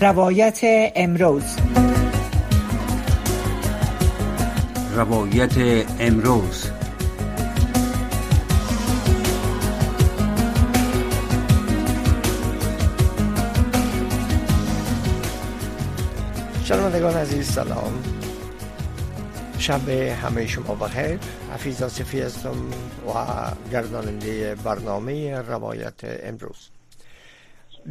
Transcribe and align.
روایت 0.00 0.60
امروز. 0.96 1.56
روایت 4.96 5.52
امروز. 6.00 6.70
شنوندگان 16.64 17.14
عزیز 17.14 17.46
سلام. 17.46 17.92
شب 19.58 19.88
همه 19.88 20.46
شما 20.46 20.74
بخیر. 20.74 21.18
حفیظ 21.54 21.82
آصفی 21.82 22.20
هستم 22.20 22.56
و 23.06 23.12
گرداننده 23.72 24.54
برنامه 24.54 25.40
روایت 25.40 25.94
امروز. 26.02 26.79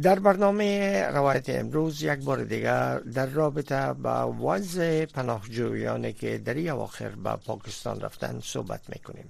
در 0.02 0.18
برنامه 0.18 1.02
روایت 1.02 1.48
امروز 1.48 2.02
یک 2.02 2.18
بار 2.18 2.44
دیگر 2.44 2.98
در 2.98 3.26
رابطه 3.26 3.92
با 3.92 4.32
وضع 4.32 5.04
پناهجویانی 5.04 6.12
که 6.12 6.38
در 6.38 6.54
این 6.54 6.70
اواخر 6.70 7.08
به 7.08 7.36
پاکستان 7.36 8.00
رفتن 8.00 8.40
صحبت 8.44 8.80
می‌کنیم. 8.88 9.24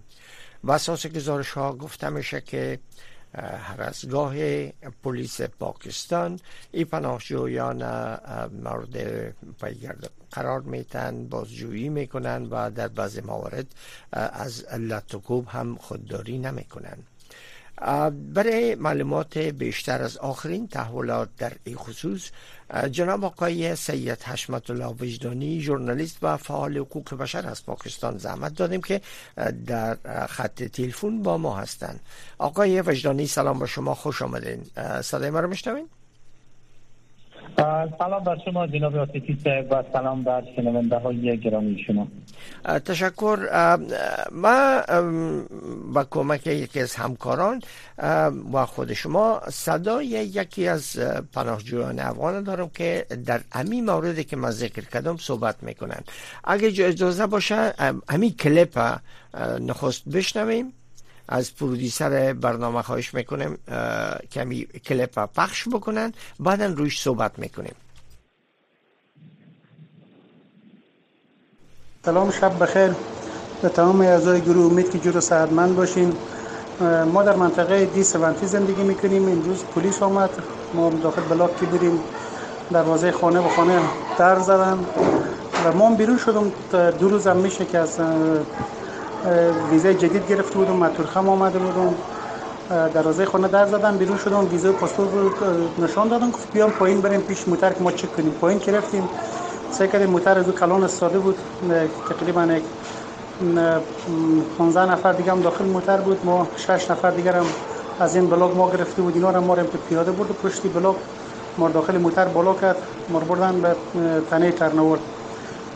و 0.64 0.72
اساس 0.72 1.06
گزارش 1.06 1.50
ها 1.50 1.72
گفته 1.72 2.08
میشه 2.08 2.40
که 2.40 2.78
رزگاه 3.78 4.34
پلیس 5.02 5.40
پاکستان 5.40 6.40
این 6.72 6.84
پناهجویان 6.84 7.76
مورد 8.64 9.34
پیگرد 9.60 10.10
قرار 10.30 10.60
میتن 10.60 11.28
بازجویی 11.28 11.88
می‌کنن 11.88 12.46
و 12.46 12.70
در 12.70 12.88
بعض 12.88 13.18
موارد 13.18 13.66
از 14.12 14.64
لطوکوب 14.64 15.48
هم 15.48 15.76
خودداری 15.76 16.38
نمی‌کنن. 16.38 16.98
برای 18.34 18.74
معلومات 18.74 19.38
بیشتر 19.38 20.02
از 20.02 20.16
آخرین 20.16 20.68
تحولات 20.68 21.28
در 21.38 21.52
این 21.64 21.76
خصوص 21.76 22.30
جناب 22.90 23.24
آقای 23.24 23.76
سید 23.76 24.22
حشمت 24.22 24.70
الله 24.70 24.86
وجدانی 24.86 25.60
ژورنالیست 25.60 26.18
و 26.22 26.36
فعال 26.36 26.76
حقوق 26.78 27.14
بشر 27.14 27.46
از 27.46 27.66
پاکستان 27.66 28.18
زحمت 28.18 28.54
دادیم 28.54 28.80
که 28.80 29.00
در 29.66 29.96
خط 30.26 30.62
تلفن 30.62 31.22
با 31.22 31.38
ما 31.38 31.56
هستند. 31.56 32.00
آقای 32.38 32.80
وجدانی 32.80 33.26
سلام 33.26 33.58
با 33.58 33.66
شما 33.66 33.94
خوش 33.94 34.22
آمدین. 34.22 34.64
صدای 35.02 35.30
ما 35.30 35.40
رو 35.40 35.48
میشنوین؟ 35.48 35.88
سلام 37.98 38.24
بر 38.24 38.38
شما 38.44 38.66
جناب 38.66 38.96
آتیفی 38.96 39.38
و 39.70 39.84
سلام 39.92 40.22
بر 40.22 40.42
شنونده 40.56 40.96
های 40.96 41.38
گرامی 41.38 41.84
شما. 41.86 42.08
تشکر. 42.84 43.38
ما 44.32 44.80
با 45.94 46.04
کمک 46.10 46.46
یکی 46.46 46.80
از 46.80 46.94
همکاران 46.94 47.62
و 48.52 48.66
خود 48.66 48.92
شما 48.92 49.40
صدای 49.48 50.06
یکی 50.06 50.68
از 50.68 50.98
پناهجویان 51.32 51.98
افغان 51.98 52.42
دارم 52.42 52.68
که 52.74 53.06
در 53.26 53.40
امی 53.52 53.80
موردی 53.80 54.24
که 54.24 54.36
من 54.36 54.50
ذکر 54.50 54.84
کردم 54.84 55.16
صحبت 55.16 55.62
می‌کنن. 55.62 56.00
اگه 56.44 56.66
اجازه 56.86 57.26
باشه 57.26 57.72
امی 58.08 58.30
کلیپ 58.30 58.78
نخست 59.60 60.08
بشنویم. 60.08 60.72
از 61.32 61.54
پرودیسر 61.56 62.32
برنامه 62.32 62.82
خواهش 62.82 63.14
می‌کنیم 63.14 63.58
کمی 64.32 64.66
کلیپ 64.86 65.18
پخش 65.36 65.68
بکنن 65.68 66.12
بعدا 66.40 66.66
روش 66.66 67.02
صحبت 67.02 67.38
می‌کنیم. 67.38 67.74
سلام 72.04 72.30
شب 72.30 72.62
بخیر. 72.62 72.94
به 73.62 73.68
تمام 73.68 74.00
اعضای 74.00 74.40
گروه 74.40 74.72
امید 74.72 74.90
که 74.90 74.98
جور 74.98 75.20
سعدمند 75.20 75.76
باشین. 75.76 76.16
ما 77.12 77.22
در 77.22 77.36
منطقه 77.36 77.84
دی 77.84 78.04
سونتی 78.04 78.46
زندگی 78.46 78.82
می‌کنیم. 78.82 79.28
امروز 79.28 79.64
پلیس 79.64 80.02
آمد. 80.02 80.30
ما 80.74 80.90
داخل 80.90 81.22
بلاک 81.22 81.60
که 81.60 81.66
بریم 81.66 82.00
دروازه 82.70 83.12
خانه 83.12 83.42
به 83.42 83.48
خانه 83.48 83.80
در 84.18 84.38
زدن 84.38 84.78
و 85.64 85.72
ما 85.72 85.94
بیرون 85.94 86.18
شدم. 86.18 86.52
دو 86.98 87.08
روزم 87.08 87.36
میشه 87.36 87.64
که 87.64 87.78
از 87.78 88.00
ویزای 89.70 89.94
جدید 89.94 90.28
گرفته 90.28 90.58
بودم 90.58 90.76
مطورخم 90.76 91.28
آمده 91.28 91.58
بودم 91.58 91.94
دروازه 92.94 93.24
خانه 93.24 93.48
در 93.48 93.66
زدم 93.66 93.96
بیرون 93.96 94.18
شدم 94.18 94.48
ویزای 94.50 94.72
پاسپورت 94.72 95.32
نشان 95.78 96.08
دادم 96.08 96.30
گفت 96.30 96.52
بیام 96.52 96.70
پایین 96.70 97.00
بریم 97.00 97.20
پیش 97.20 97.48
موتر 97.48 97.72
که 97.72 97.80
ما 97.80 97.92
چک 97.92 98.16
کنیم. 98.16 98.30
پایین 98.30 98.58
گرفتیم. 98.58 99.08
سعی 99.70 99.88
کردیم 99.88 100.10
موتر 100.10 100.38
از 100.38 100.46
کلان 100.50 100.84
استاده 100.84 101.18
بود 101.18 101.38
تقریبا 102.08 102.44
یک 102.44 102.62
15 104.58 104.92
نفر 104.92 105.12
دیگه 105.12 105.32
هم 105.32 105.40
داخل 105.40 105.64
موتر 105.64 105.96
بود. 105.96 106.24
ما 106.24 106.46
6 106.56 106.90
نفر 106.90 107.10
دیگر 107.10 107.36
هم 107.36 107.46
از 108.00 108.14
این 108.14 108.26
بلاک 108.30 108.56
ما 108.56 108.70
گرفته 108.70 109.02
بود. 109.02 109.14
اینا 109.14 109.30
رو 109.30 109.40
ما 109.40 109.54
رو 109.54 109.62
پیاده 109.88 110.12
برد 110.12 110.28
پشتی 110.28 110.68
بلاک 110.68 110.96
ما 111.58 111.68
داخل 111.68 111.98
موتر 111.98 112.24
بالا 112.24 112.54
کرد. 112.54 112.76
ما 113.08 113.20
بردن 113.20 113.60
به 113.60 113.76
تنه 114.30 114.52
ترنورد 114.52 115.00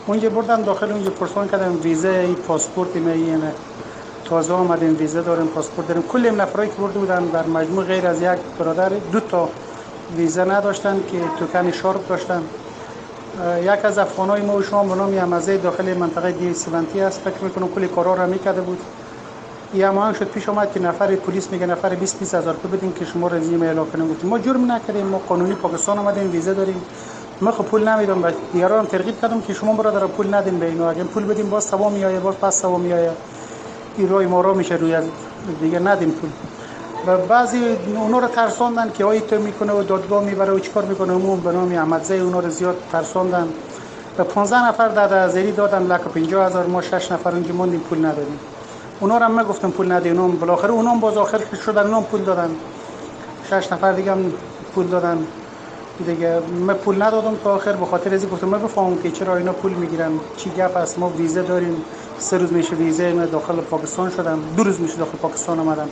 اونجا 0.07 0.29
بردن 0.29 0.61
داخل 0.61 0.91
اونجا 0.91 1.09
پرسان 1.09 1.47
کردم 1.47 1.79
ویزه 1.83 2.33
پاسپورت 2.33 2.95
می 2.95 3.11
اینه 3.11 3.51
تازه 4.25 4.53
آمدیم 4.53 4.95
ویزه 4.99 5.21
داریم 5.21 5.47
پاسپورت 5.47 5.87
داریم. 5.87 6.03
کل 6.03 6.25
این 6.25 6.35
نفرایی 6.41 6.69
که 6.69 6.75
برده 6.75 6.99
بودن 6.99 7.25
در 7.25 7.45
مجموع 7.45 7.83
غیر 7.83 8.07
از 8.07 8.21
یک 8.21 8.39
برادر 8.59 8.89
دو 8.89 9.19
تا 9.19 9.49
ویزه 10.17 10.45
نداشتن 10.45 10.99
که 11.11 11.17
توکن 11.39 11.71
شارپ 11.71 12.09
داشتن. 12.09 12.41
یک 13.61 13.85
از 13.85 13.97
افغانای 13.97 14.41
ما 14.41 14.55
و 14.55 14.61
شما 14.61 14.83
به 14.83 14.95
نام 14.95 15.13
یمزه 15.13 15.57
داخل 15.57 15.93
منطقه 15.93 16.31
دی 16.31 16.53
سیونتی 16.53 17.01
است 17.01 17.19
فکر 17.19 17.43
می‌کنم 17.43 17.67
کلی 17.67 17.87
کارا 17.87 18.13
را 18.13 18.25
می‌کرده 18.25 18.61
بود. 18.61 18.79
یه 19.73 19.91
شد 20.19 20.27
پیش 20.27 20.49
آمد 20.49 20.73
که 20.73 20.79
نفر 20.79 21.15
پلیس 21.15 21.51
میگه 21.51 21.65
نفر 21.65 21.95
20 21.95 22.19
20 22.19 22.33
هزار 22.33 22.53
بدین 22.53 22.93
که 22.93 23.05
شما 23.05 23.27
رزیم 23.27 23.61
اعلام 23.63 23.91
کنیم 23.91 24.11
گفتیم 24.11 24.29
ما 24.29 24.39
جرم 24.39 24.71
نکردیم 24.71 25.05
ما 25.05 25.21
قانونی 25.29 25.53
پاکستان 25.53 25.99
آمدیم 25.99 26.31
ویزه 26.31 26.53
داریم. 26.53 26.81
ما 27.41 27.51
خب 27.51 27.63
پول 27.63 27.87
نمیدم 27.89 28.23
و 28.23 28.31
دیگران 28.53 28.85
ترغیب 28.85 29.21
کردم 29.21 29.41
که 29.41 29.53
شما 29.53 29.73
برادر 29.73 30.07
پول 30.07 30.33
ندین 30.33 30.59
به 30.59 30.65
اینا. 30.65 30.89
اگه 30.89 31.03
پول 31.03 31.25
بدیم 31.25 31.49
باز 31.49 31.63
سوا 31.63 31.89
میایه 31.89 32.19
باز 32.19 32.35
پس 32.35 32.61
سوا 32.61 32.77
میایه 32.77 33.11
این 33.97 34.09
روی 34.09 34.25
ما 34.25 34.41
رو 34.41 34.53
میشه 34.53 34.75
روی 34.75 34.97
دیگه 35.61 35.79
ندیم 35.79 36.11
پول. 36.11 36.29
و 37.07 37.17
بعضی 37.17 37.57
اونا 37.95 38.19
رو 38.19 38.27
ترساندن 38.27 38.91
که 38.93 39.05
آی 39.05 39.21
تو 39.21 39.39
می‌کنه 39.39 39.73
و 39.73 39.83
دادگاه 39.83 40.23
می‌بره 40.23 40.53
و 40.53 40.59
چیکار 40.59 40.83
می‌کنه؟ 40.83 41.13
عموم 41.13 41.39
به 41.39 41.51
نام 41.51 41.71
احمدزی 41.71 42.17
اونا 42.17 42.39
رو 42.39 42.49
زیاد 42.49 42.77
ترساندن. 42.91 43.47
و 44.17 44.23
15 44.23 44.67
نفر 44.67 44.87
در 44.87 45.13
ازری 45.13 45.51
دادن 45.51 45.83
لک 45.83 46.01
50 46.01 46.45
هزار 46.45 46.65
ما 46.65 46.81
6 46.81 47.11
نفر 47.11 47.31
اونجا 47.31 47.53
موندیم 47.53 47.79
پول 47.79 48.05
ندادیم. 48.05 48.39
اونا 48.99 49.17
رو 49.17 49.25
هم 49.25 49.43
گفتم 49.43 49.71
پول 49.71 49.91
ندید 49.91 50.17
اونم 50.17 50.37
بالاخره 50.37 50.71
اونم 50.71 50.99
باز 50.99 51.17
آخر 51.17 51.41
شدن 51.65 51.87
اونم 51.87 52.03
پول 52.03 52.21
دادن. 52.21 52.49
6 53.49 53.71
نفر 53.71 53.91
دیگه 53.91 54.11
هم 54.11 54.33
پول 54.75 54.87
دادن. 54.87 55.27
دیگه 56.03 56.39
من 56.39 56.73
پول 56.73 57.03
ندادم 57.03 57.35
تا 57.43 57.55
آخر 57.55 57.71
به 57.71 57.85
خاطر 57.85 58.13
ازی 58.13 58.27
گفتم 58.27 58.47
من 58.47 58.59
بفهمم 58.59 58.97
که 58.97 59.11
چرا 59.11 59.37
اینا 59.37 59.53
پول 59.53 59.73
می‌گیرن؟ 59.73 60.11
چی 60.37 60.49
گپ 60.49 60.77
است 60.77 60.99
ما 60.99 61.09
ویزه 61.09 61.41
داریم. 61.41 61.81
سه 62.17 62.37
روز 62.37 62.53
میشه 62.53 62.75
ویزه 62.75 63.13
من 63.13 63.25
داخل 63.25 63.55
پاکستان 63.55 64.09
شدم. 64.09 64.39
دو 64.57 64.63
روز 64.63 64.81
میشه 64.81 64.97
داخل 64.97 65.17
پاکستان 65.17 65.59
آمدم. 65.59 65.89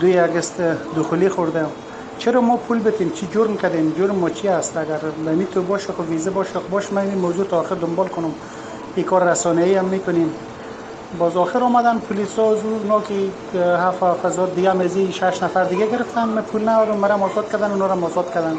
دوی 0.00 0.18
اگست 0.18 0.60
دخولی 0.96 1.28
خوردم 1.28 1.70
چرا 2.18 2.40
ما 2.40 2.56
پول 2.56 2.80
بتیم 2.80 3.10
چی 3.10 3.28
جرم 3.34 3.56
کردیم؟ 3.56 3.94
جرم 3.98 4.14
ما 4.14 4.30
چی 4.30 4.48
است 4.48 4.76
اگر 4.76 5.00
نمی 5.26 5.46
تو 5.46 5.62
باشه 5.62 5.92
خب 5.92 6.10
ویزه 6.10 6.30
باشه. 6.30 6.52
خب 6.52 6.68
باش 6.70 6.92
من 6.92 7.02
این 7.02 7.18
موضوع 7.18 7.44
تا 7.44 7.60
آخر 7.60 7.74
دنبال 7.74 8.08
کنم. 8.08 8.34
این 8.96 9.06
کار 9.06 9.24
رسانه 9.24 9.62
ای 9.62 9.74
هم 9.74 9.84
می‌کنیم. 9.84 10.30
باز 11.18 11.36
آخر 11.36 11.58
آمدن 11.58 11.98
پلیس 11.98 12.38
ها 12.38 12.42
اونا 12.42 13.00
که 13.00 13.14
هفت 13.56 14.24
هزار 14.24 14.46
دیگه 14.46 14.72
مزی 14.72 15.12
شش 15.12 15.42
نفر 15.42 15.64
دیگه 15.64 15.86
گرفتن. 15.86 16.24
من 16.24 16.42
پول 16.42 16.68
ندادم 16.68 16.96
مرا 16.96 17.14
آزاد 17.14 17.52
کردن 17.52 17.70
اونا 17.70 17.86
رو 17.86 18.04
آزاد 18.04 18.34
کردن. 18.34 18.56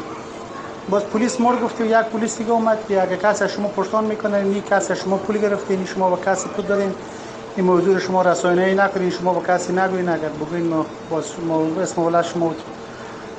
باز 0.88 1.08
پلیس 1.10 1.40
مر 1.40 1.56
گفت 1.56 1.80
یک 1.80 1.92
پلیس 1.96 2.38
دیگه 2.38 2.50
اومد 2.52 2.86
که 2.88 3.02
اگه 3.02 3.16
کسی 3.16 3.48
شما 3.48 3.68
پرسان 3.68 4.04
می‌کنه 4.04 4.42
نی 4.44 4.62
کسی 4.62 4.96
شما 4.96 5.18
پول 5.18 5.38
گرفتین 5.38 5.84
شما 5.84 6.10
با 6.10 6.16
کسی 6.16 6.48
پول 6.48 6.66
دادین 6.66 6.94
این 7.56 7.66
موضوع 7.66 7.98
شما 7.98 8.22
رسانه 8.22 8.74
نکنین 8.74 9.10
شما 9.10 9.34
با 9.34 9.40
کسی 9.42 9.72
نگوین. 9.72 10.08
اگر 10.08 10.28
بگوین 10.28 10.68
ما 10.68 10.86
باز 11.08 11.40
ما 11.40 11.80
اسم 11.80 12.02
ولد 12.02 12.24
شما 12.24 12.56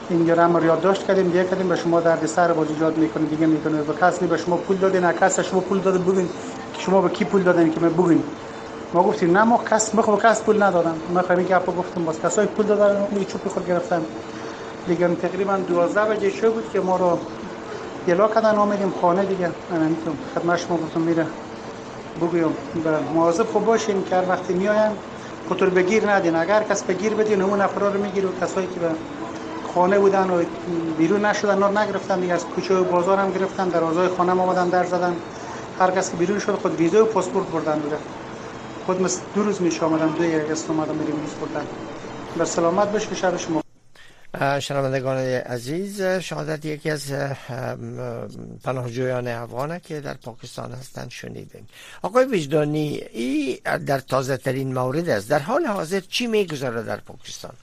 این 0.09 0.29
رو 0.29 0.65
یادداشت 0.65 1.03
کردیم 1.07 1.27
دیگه 1.27 1.45
کردیم 1.45 1.69
به 1.69 1.75
شما 1.75 2.01
درد 2.01 2.25
سر 2.25 2.53
باز 2.53 2.69
ایجاد 2.69 2.97
می‌کنه 2.97 3.25
دیگه 3.25 3.47
می‌کنه 3.47 3.83
به 3.83 3.93
کسی 3.93 4.27
به 4.27 4.37
شما 4.37 4.57
پول 4.57 4.77
دادین 4.77 5.11
کسی 5.11 5.43
شما 5.43 5.61
پول 5.61 5.81
داده 5.81 5.99
بگین 5.99 6.27
که 6.73 6.81
شما 6.81 7.01
به 7.01 7.09
کی 7.09 7.25
پول 7.25 7.43
دادین 7.43 7.71
که 7.71 7.79
من 7.79 7.89
بگین 7.89 8.23
ما 8.93 9.03
گفتیم 9.03 9.37
نه 9.37 9.43
ما 9.43 9.63
کس 9.71 9.95
ما 9.95 10.01
خب 10.01 10.21
کس 10.23 10.43
پول 10.43 10.63
ندادم 10.63 11.01
ما 11.09 11.21
خیلی 11.21 11.43
گپ 11.45 11.65
گفتم 11.65 12.05
باز 12.05 12.21
کسای 12.21 12.47
پول 12.47 12.65
دادن 12.65 13.07
می 13.11 13.25
چوب 13.25 13.47
خود 13.47 13.67
گرفتن. 13.67 14.05
دیگه 14.87 15.15
تقریبا 15.15 15.57
12 15.57 16.01
بجه 16.01 16.29
شو 16.29 16.51
بود 16.51 16.69
که 16.73 16.79
ما 16.79 16.97
رو 16.97 17.19
گلا 18.07 18.27
کردن 18.27 18.55
آمدیم 18.55 18.93
خانه 19.01 19.25
دیگه. 19.25 19.51
من 19.71 19.83
نمی‌تونم 19.83 20.17
خدمت 20.35 20.57
شما 20.59 20.77
گفتم 20.77 21.01
میره. 21.01 21.25
بگویم. 22.21 22.53
مواظب 23.13 23.43
خوب 23.43 23.65
باشین 23.65 24.03
که 24.03 24.15
هر 24.15 24.29
وقتی 24.29 24.53
میاین 24.53 24.91
خطور 25.49 25.69
بگیر 25.69 26.11
ندین. 26.11 26.35
اگر 26.35 26.63
کس 26.63 26.83
بگیر 26.83 27.13
بدین 27.13 27.41
اون 27.41 27.61
نفرا 27.61 27.89
رو 27.89 28.01
میگیر 28.01 28.25
کسایی 28.41 28.67
که 28.67 28.79
به 28.79 28.89
خانه 29.73 29.99
بودن 29.99 30.29
و 30.29 30.43
بیرون 30.97 31.25
نشدن 31.25 31.57
نار 31.57 31.79
نگرفتن 31.79 32.19
دیگه. 32.19 32.33
از 32.33 32.45
کوچه 32.45 32.75
و 32.75 32.83
بازار 32.83 33.19
هم 33.19 33.31
گرفتن 33.31 33.69
در 33.69 33.83
آزای 33.83 34.07
خانه 34.07 34.31
آمدن 34.31 34.69
در 34.69 34.85
زدن. 34.85 35.15
هر 35.79 35.91
کس 35.91 36.11
که 36.11 36.17
بیرون 36.17 36.39
شد 36.39 36.55
خود 36.55 36.75
ویزا 36.75 37.03
و 37.03 37.07
پاسپورت 37.07 37.47
بردن 37.47 37.79
دیگه. 37.79 37.95
خود 38.85 39.11
دو 39.35 39.43
روز 39.43 39.61
میشه 39.61 39.85
آمدم 39.85 40.09
دو 40.17 40.23
یک 40.23 40.51
است 40.51 40.69
اومدم 40.69 40.95
میریم 40.95 41.15
بردن 41.41 41.67
بر 42.37 42.45
سلامت 42.45 42.91
باشه 42.91 43.15
شب 43.15 43.37
شما. 43.37 43.66
شنوندگان 44.59 45.17
عزیز 45.27 46.01
شهادت 46.01 46.65
یکی 46.65 46.89
از 46.89 47.13
پناهجویان 48.63 49.27
افغانه 49.27 49.79
که 49.79 50.01
در 50.01 50.13
پاکستان 50.13 50.71
هستند 50.71 51.11
شنیدیم 51.11 51.67
آقای 52.01 52.25
وجدانی 52.25 52.99
ای 53.13 53.59
در 53.87 53.99
تازه 53.99 54.37
ترین 54.37 54.73
مورد 54.73 55.09
است 55.09 55.29
در 55.29 55.39
حال 55.39 55.65
حاضر 55.65 55.99
چی 55.99 56.27
می‌گذاره 56.27 56.83
در 56.83 56.97
پاکستان؟ 56.97 57.53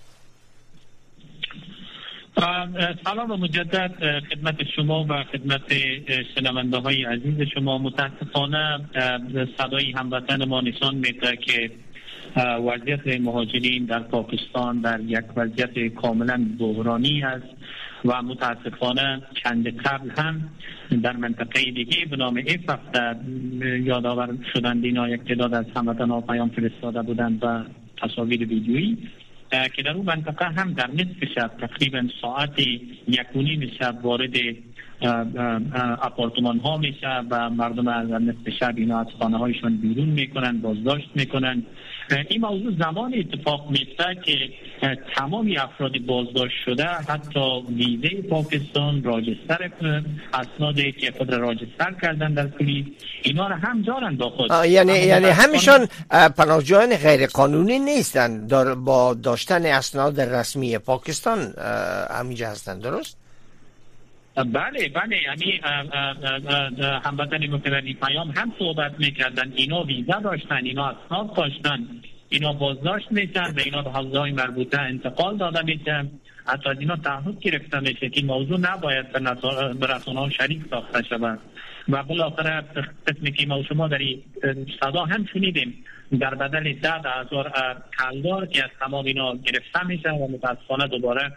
سلام 3.05 3.31
و 3.31 3.37
مجدد 3.37 4.21
خدمت 4.31 4.57
شما 4.77 5.07
و 5.09 5.25
خدمت 5.33 5.73
شنونده 6.35 6.79
های 6.79 7.05
عزیز 7.05 7.49
شما. 7.55 7.79
متاسفانه 7.79 8.81
صدای 9.59 9.93
هموطن 9.93 10.45
ما 10.45 10.61
نشان 10.61 10.95
میده 10.95 11.37
که 11.37 11.71
وضعیت 12.37 13.21
مهاجرین 13.21 13.85
در 13.85 13.99
پاکستان 13.99 14.81
در 14.81 15.01
یک 15.01 15.25
وضعیت 15.37 15.95
کاملا 15.95 16.47
بحرانی 16.59 17.23
است 17.23 17.47
و 18.05 18.23
متاسفانه 18.23 19.23
چند 19.43 19.69
قبل 19.69 20.11
هم 20.11 20.49
در 21.03 21.17
منطقه 21.17 21.63
دیگه 21.71 22.07
به 22.11 22.17
نام 22.17 22.37
ایف 22.37 22.61
یادآور 23.63 24.29
شدند 24.53 24.85
اینا 24.85 25.09
یک 25.09 25.25
تعداد 25.25 25.55
از 25.55 25.65
هموطنان 25.77 26.23
پیام 26.23 26.49
فرستاده 26.49 27.03
بودند 27.03 27.45
و 27.45 27.65
تصاویر 28.03 28.41
ویدیویی 28.49 28.99
که 29.77 29.83
در 29.83 29.91
اون 29.91 30.07
منطقه 30.07 30.47
هم 30.47 30.73
در 30.73 30.91
نصف 30.91 31.25
شب 31.35 31.51
تقریبا 31.61 32.09
ساعت 32.23 32.59
یک 33.09 33.27
و 33.37 33.67
شب 33.79 33.99
وارد 34.03 34.35
اپارتمان 36.03 36.59
ها 36.59 36.77
میشه 36.77 37.09
و 37.31 37.51
مردم 37.51 37.89
از 37.89 38.11
نصف 38.11 38.49
شب 38.61 38.75
اینا 38.77 39.01
از 39.01 39.07
خانه 39.19 39.39
هایشون 39.39 39.77
بیرون 39.77 40.09
می‌کنن 40.09 40.61
بازداشت 40.61 41.11
می‌کنن. 41.15 41.63
این 42.29 42.41
موضوع 42.41 42.73
زمان 42.79 43.15
اتفاق 43.15 43.71
میفته 43.71 44.17
که 44.25 44.37
تمامی 45.17 45.57
افراد 45.59 45.99
بازداشت 45.99 46.55
شده 46.65 46.85
حتی 46.85 47.63
ویزه 47.69 48.23
پاکستان 48.23 49.03
راجستر 49.03 49.71
اسنادی 50.35 50.93
که 50.93 51.13
خود 51.19 51.33
راجستر 51.33 51.95
کردن 52.03 52.35
در 52.35 52.47
پلیس 52.47 52.87
اینا 53.23 53.49
رو 53.49 53.55
هم 53.55 53.83
دارن 53.83 54.17
با 54.17 54.31
خود. 54.31 54.51
یعنی 54.67 54.93
یعنی 54.93 55.27
همیشان 55.27 55.89
پناهجویان 56.37 56.97
غیر 56.97 57.27
قانونی 57.27 57.79
نیستن 57.79 58.47
با 58.85 59.15
داشتن 59.15 59.67
اسناد 59.67 60.21
رسمی 60.21 60.79
پاکستان 60.79 61.55
همینجا 62.11 62.49
هستن. 62.49 62.79
درست؟ 62.79 63.24
بله 64.37 64.89
بله. 64.89 65.23
یعنی 65.23 65.61
هموطن 67.05 67.47
متولی 67.47 67.95
پیام 67.95 68.31
هم 68.31 68.53
صحبت 68.59 68.95
می‌کردن. 68.99 69.53
اینا 69.57 69.83
ویزا 69.83 70.21
داشتن 70.21 70.65
اینا 70.65 70.89
اسناد 70.89 71.35
داشتن 71.37 71.89
اینا 72.29 72.53
بازداشت 72.53 73.13
میشن 73.13 73.53
به 73.53 73.63
اینا 73.63 73.83
به 73.83 73.91
حوزه 73.91 74.19
های 74.19 74.33
مربوطه 74.33 74.81
انتقال 74.81 75.37
داده 75.37 75.63
میشن 75.63 76.11
حتی 76.47 76.69
از 76.69 76.77
اینا 76.79 76.97
تعهد 76.97 77.41
گرفته 77.41 77.81
میشه 77.81 78.09
که 78.09 78.23
موضوع 78.23 78.59
نباید 78.61 79.13
به 79.81 79.87
رسانه 79.87 80.21
ها 80.21 80.31
شریک 80.31 80.63
ساخته 80.71 81.03
شود. 81.03 81.39
و 81.89 82.03
بالاخره 82.03 82.65
قسمی 83.07 83.33
که 83.33 83.47
ما 83.47 83.63
شما 83.63 83.89
در 83.89 83.99
صدا 84.81 85.05
هم 85.05 85.27
شنیدیم 85.33 85.85
در 86.21 86.35
بدل 86.35 86.73
ده 86.73 86.93
هزار 86.93 87.53
کلدار 87.99 88.47
که 88.47 88.65
از 88.65 88.71
تمام 88.81 89.05
اینا 89.05 89.37
گرفته 89.37 89.87
میشه 89.87 90.11
و 90.11 90.29
متاسفانه 90.29 90.89
دوباره 90.89 91.33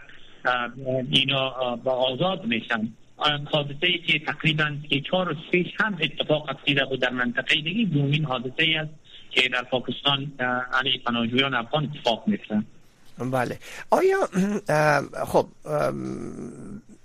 اینا 1.11 1.75
با 1.75 1.91
آزاد 1.91 2.45
میشن. 2.45 2.93
حادثه 3.51 3.87
ای 3.87 3.97
که 3.97 4.19
تقریبا 4.19 4.75
که 4.89 5.01
چهار 5.01 5.27
روز 5.27 5.37
پیش 5.51 5.67
هم 5.79 5.97
اتفاق 6.01 6.49
افتیده 6.49 6.85
بود 6.85 6.99
در 6.99 7.09
منطقه 7.09 7.55
دیگه 7.61 7.93
دومین 7.93 8.25
حادثه 8.25 8.63
ای 8.63 8.75
است 8.75 8.89
که 9.29 9.49
در 9.49 9.63
پاکستان 9.63 10.31
علی 10.73 10.97
پناهجویان 11.05 11.53
افغان 11.53 11.91
اتفاق 11.95 12.23
میفته 12.27 12.63
بله. 13.31 13.59
آیا 13.89 14.17
خب 15.27 15.47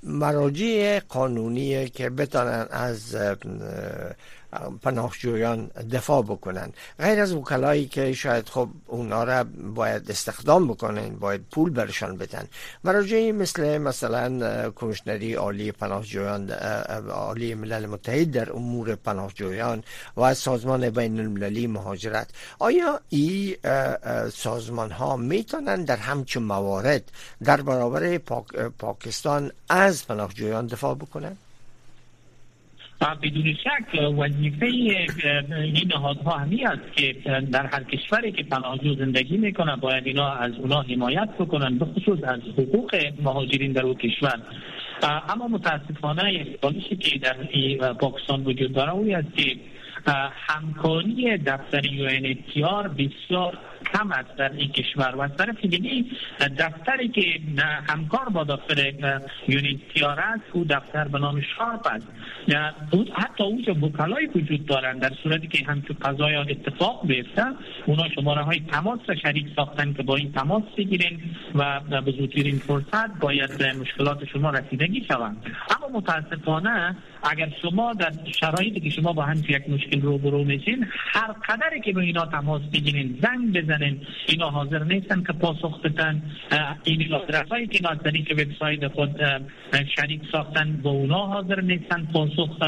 مراجع 0.02 1.00
قانونی 1.08 1.88
که 1.88 2.10
بتانن 2.10 2.66
از 2.70 3.16
پناهجویان 4.82 5.66
دفاع 5.92 6.22
بکنن. 6.22 6.72
غیر 6.98 7.20
از 7.20 7.32
وکلایی 7.32 7.86
که 7.86 8.12
شاید 8.12 8.48
خب 8.48 8.68
اونا 8.86 9.24
را 9.24 9.44
باید 9.74 10.10
استخدام 10.10 10.68
بکنن 10.68 11.08
باید 11.08 11.40
پول 11.50 11.70
برشان 11.70 12.16
بدن. 12.16 12.48
مراجعی 12.84 13.32
مثل 13.32 13.78
مثلا 13.78 14.70
کمیشنری 14.70 15.34
عالی 15.34 15.72
پناهجویان 15.72 16.50
عالی 17.10 17.54
ملل 17.54 17.86
متحد 17.86 18.30
در 18.30 18.52
امور 18.52 18.94
پناهجویان 18.94 19.84
و 20.16 20.34
سازمان 20.34 20.90
بین 20.90 21.20
المللی 21.20 21.66
مهاجرت. 21.66 22.28
آیا 22.58 23.00
این 23.08 23.56
سازمان 24.32 24.90
ها 24.90 25.16
می‌تونن 25.16 25.84
در 25.84 25.96
همچون 25.96 26.42
موارد 26.42 27.02
در 27.44 27.62
برابر 27.62 28.18
پاکستان 28.78 29.52
از 29.68 30.06
پناهجویان 30.06 30.66
دفاع 30.66 30.94
بکنن؟ 30.94 31.36
بدون 33.22 33.54
شک 33.54 34.02
وظیفه 34.18 34.66
این 34.66 35.92
نهادها 35.94 36.38
همی 36.38 36.64
است 36.64 36.92
که 36.96 37.16
در 37.52 37.66
هر 37.66 37.82
کشوری 37.82 38.32
که 38.32 38.42
پناهجو 38.42 38.94
زندگی 38.94 39.36
می‌کنن 39.36 39.76
باید 39.76 40.06
اینا 40.06 40.32
از 40.32 40.52
اونا 40.58 40.82
حمایت 40.82 41.28
بکنن 41.38 41.78
به 41.78 41.84
خصوص 41.84 42.18
از 42.24 42.40
حقوق 42.58 42.96
مهاجرین 43.22 43.72
در 43.72 43.82
او 43.82 43.94
کشور. 43.94 44.38
اما 45.28 45.48
متاسفانه 45.48 46.34
یک 46.34 46.60
که 47.00 47.18
در 47.18 47.92
پاکستان 47.92 48.44
وجود 48.44 48.72
داره 48.72 48.92
اوی 48.92 49.14
است 49.14 49.36
که 49.36 49.56
همکاری 50.32 51.38
دفتر 51.38 51.84
یو 51.86 52.08
بسیار 52.98 53.58
کم 53.82 54.12
است 54.12 54.36
در 54.36 54.52
این 54.52 54.72
کشور. 54.72 55.14
و 55.16 55.20
از 55.20 55.36
طرف 55.36 55.60
دیگه 55.60 56.04
دفتری 56.58 57.08
که 57.08 57.22
همکار 57.88 58.28
با 58.28 58.44
دفتر 58.44 58.92
یونیتیار 59.48 60.20
است 60.20 60.44
او 60.52 60.64
دفتر 60.64 61.08
به 61.08 61.18
نام 61.18 61.40
شارپ 61.40 61.86
است. 61.86 62.06
حتی 63.14 63.44
اونجا 63.44 63.74
بکلای 63.74 64.26
وجود 64.26 64.66
دارند 64.66 65.00
در 65.00 65.10
صورتی 65.22 65.46
که 65.48 65.64
همچون 65.64 65.96
قضای 66.02 66.34
اتفاق 66.34 67.06
بیفته 67.06 67.44
اونا 67.86 68.08
شماره 68.08 68.42
های 68.42 68.60
تماس 68.60 69.00
را 69.06 69.14
شریک 69.14 69.46
ساختن 69.56 69.92
که 69.92 70.02
با 70.02 70.16
این 70.16 70.32
تماس 70.32 70.62
بگیرین 70.78 71.20
و 71.54 71.80
به 72.00 72.12
زودترین 72.12 72.58
فرصت 72.58 73.20
باید 73.20 73.62
مشکلات 73.80 74.24
شما 74.24 74.50
رسیدگی 74.50 75.04
شوند. 75.08 75.36
اما 75.70 75.98
متاسفانه 75.98 76.96
اگر 77.22 77.48
شما 77.62 77.92
در 77.92 78.12
شرایطی 78.40 78.80
که 78.80 78.90
شما 78.90 79.12
با 79.12 79.22
هم 79.22 79.36
یک 79.48 79.70
مشکل 79.70 80.00
رو 80.00 80.18
برو 80.18 80.44
میشین 80.44 80.86
هر 81.12 81.32
قدری 81.32 81.80
که 81.80 81.92
به 81.92 82.00
اینا 82.00 82.26
تماس 82.26 82.62
بگیرین 82.62 83.18
زنگ 83.22 83.52
بزنین 83.52 83.71
اینا 84.28 84.50
حاضر 84.50 84.84
نیستن 84.84 85.22
که 85.22 85.32
پاسخ 85.32 85.80
بدن 85.80 86.22
این 86.84 87.12
هایی 87.50 87.66
که 87.66 87.90
از 87.90 87.98
طریق 88.04 88.32
وبسایت 88.32 88.88
خود 88.88 89.20
شریک 89.96 90.20
ساختن 90.32 90.80
با 90.82 90.90
اونا 90.90 91.26
حاضر 91.26 91.60
نیستن 91.60 92.08
پاسخ 92.12 92.58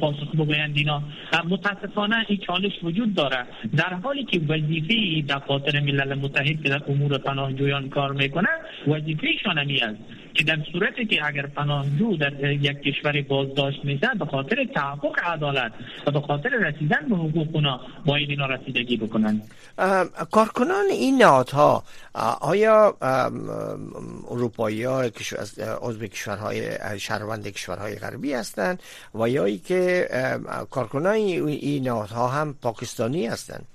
پاسخ 0.00 0.34
بگویند 0.34 0.76
اینا. 0.76 1.02
متاسفانه 1.48 2.24
این 2.28 2.38
چالش 2.46 2.72
وجود 2.82 3.14
داره. 3.14 3.46
در 3.76 3.94
حالی 3.94 4.24
که 4.24 4.40
وظیفه 4.48 5.22
دفاتر 5.34 5.80
ملل 5.80 6.14
متحد 6.14 6.62
که 6.62 6.68
در 6.68 6.82
امور 6.88 7.18
پناهجویان 7.18 7.88
کار 7.88 8.12
می‌کنه 8.12 8.48
وظیفه 8.86 9.26
همی 9.56 9.80
است. 9.80 9.98
که 10.34 10.44
در 10.44 10.58
صورتی 10.72 11.06
که 11.06 11.26
اگر 11.26 11.46
پناهجو 11.46 12.16
در 12.16 12.52
یک 12.52 12.82
کشور 12.82 13.22
بازداشت 13.22 13.84
میشه 13.84 14.08
به 14.18 14.24
خاطر 14.24 14.64
تحقق 14.74 15.18
عدالت 15.24 15.72
و 16.06 16.10
به 16.10 16.20
خاطر 16.20 16.48
رسیدن 16.48 17.08
به 17.08 17.16
حقوق 17.16 17.48
اونا 17.52 17.80
باید 18.06 18.30
اینا 18.30 18.46
رسیدگی 18.46 18.96
بکنن. 18.96 19.42
کارکنان 20.30 20.84
این 20.90 21.22
نهادها 21.22 21.84
آیا 22.40 22.96
اروپایی 24.30 24.84
ها 24.84 25.02
عضو 25.82 26.06
کشورهای 26.06 26.68
شهروند 26.98 27.48
کشورهای 27.48 27.94
غربی 27.94 28.32
هستند 28.32 28.82
و 29.14 29.28
یا 29.28 29.56
که 29.56 30.08
کارکنان 30.70 31.14
این 31.14 31.82
نهادها 31.88 32.28
هم 32.28 32.54
پاکستانی 32.62 33.26
هستند؟ 33.26 33.66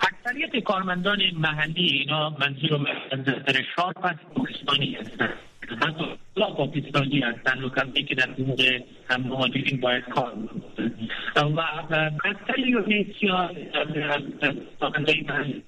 اکثریت 0.00 0.64
کارمندان 0.64 1.18
محلی 1.34 1.86
اینا 1.86 2.30
منظور 2.30 2.80
نظر 3.12 3.62
شارپ 3.76 4.04
است 4.04 4.20
پاکستانی 4.34 4.94
هستند 4.94 5.34
حتی 5.82 6.04
پاکستانی 6.56 7.20
هستند 7.20 7.64
و 7.64 7.68
کمی 7.68 8.04
که 8.04 8.14
در 8.14 8.30
حقوق 8.30 8.62
مهاجرین 9.18 9.80
باید 9.80 10.04
کار 10.04 10.32
و 11.36 11.60
اکثر 12.24 12.58
یونیسیا 12.58 13.50
ساکنده 14.80 15.14
محلی 15.28 15.62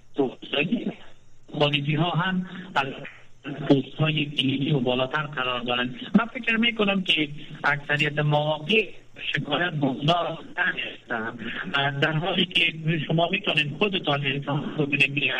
خارجی 1.58 1.94
ها 1.94 2.10
هم 2.10 2.46
از 2.74 2.86
پوست 3.68 3.94
های 3.98 4.24
دینی 4.24 4.72
و 4.72 4.80
بالاتر 4.80 5.22
قرار 5.22 5.60
دارند 5.60 5.94
من 6.18 6.26
فکر 6.26 6.56
می 6.56 6.74
کنم 6.74 7.02
که 7.02 7.28
اکثریت 7.64 8.18
مواقع 8.18 8.88
شکایت 9.34 9.72
بزرگ 9.72 10.38
هستم 10.56 11.38
در 12.00 12.12
حالی 12.12 12.44
که 12.44 12.72
شما 13.06 13.28
می‌تونید 13.30 13.76
خودتان 13.78 14.26
انسان 14.26 14.76
ببینید 14.78 15.32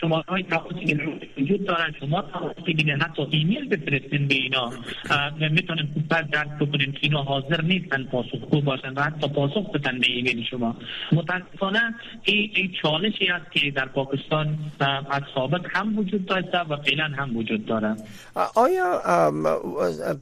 شما 0.00 0.24
های 0.28 0.42
تماسی 0.42 1.00
وجود 1.38 1.66
دارن 1.66 1.94
شما 2.00 2.22
تماس 2.22 2.56
بگیرید 2.66 3.02
حتی 3.02 3.26
ایمیل 3.30 3.68
بفرستین 3.68 4.28
به 4.28 4.34
اینا. 4.34 4.72
می‌تونید 5.50 6.08
بعد 6.08 6.30
درک 6.30 6.58
بکنید 6.60 6.92
که 6.92 6.98
اینا 7.02 7.22
حاضر 7.22 7.62
نیستن 7.62 8.04
پاسخگو 8.04 8.60
باشن 8.60 8.94
و 8.94 9.02
حتی 9.02 9.28
پاسخ 9.28 9.70
بدن 9.70 9.98
به 9.98 10.06
ایمیل 10.08 10.44
شما. 10.50 10.76
متاسفانه 11.12 11.94
این 12.24 12.50
ای 12.54 12.70
چالشی 12.82 13.26
است 13.26 13.52
که 13.52 13.70
در 13.70 13.86
پاکستان 13.86 14.58
از 15.10 15.22
سابق 15.34 15.66
هم 15.70 15.98
وجود 15.98 16.26
داشته 16.26 16.58
و 16.58 16.76
فعلا 16.76 17.04
هم 17.04 17.36
وجود 17.36 17.66
داره. 17.66 17.96
آیا 18.54 19.02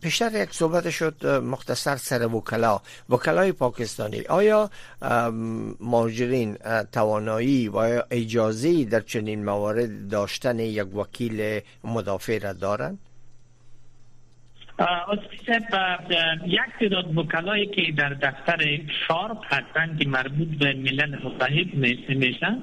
پیشتر 0.03 0.43
یک 0.43 0.51
صحبت 0.51 0.91
شد 0.91 1.27
مختصر 1.27 1.97
سر 1.97 2.27
وکلا 2.27 2.66
وکلای 3.09 3.53
پاکستانی 3.53 4.21
آیا 4.21 4.71
ماجرین 5.81 6.57
توانایی 6.93 7.69
و 7.69 8.03
اجازه 8.11 8.85
در 8.85 9.01
چنین 9.01 9.45
موارد 9.45 10.09
داشتن 10.09 10.59
یک 10.59 10.97
وکیل 10.97 11.61
مدافع 11.85 12.39
را 12.39 12.53
دارند؟ 12.53 12.99
یک 16.47 16.61
تعداد 16.81 17.19
وکلایی 17.19 17.67
که 17.67 17.93
در 17.97 18.09
دفتر 18.09 18.81
شارپ 19.09 19.39
هستند 19.45 19.99
که 19.99 20.09
مربوط 20.09 20.49
به 20.49 20.75
ملل 20.75 21.19
متحد 21.25 21.75
میشن 22.09 22.63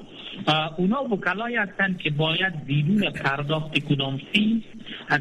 اونا 0.78 1.04
وکلایی 1.04 1.56
هستند 1.56 1.98
که 1.98 2.10
باید 2.10 2.66
بیرون 2.66 3.12
پرداخت 3.12 3.80
کدام 3.80 4.22
فی 4.34 4.64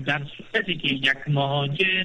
در 0.07 0.23
صورتی 0.37 0.77
که 0.77 0.89
یک 0.89 1.17
مهاجر 1.29 2.05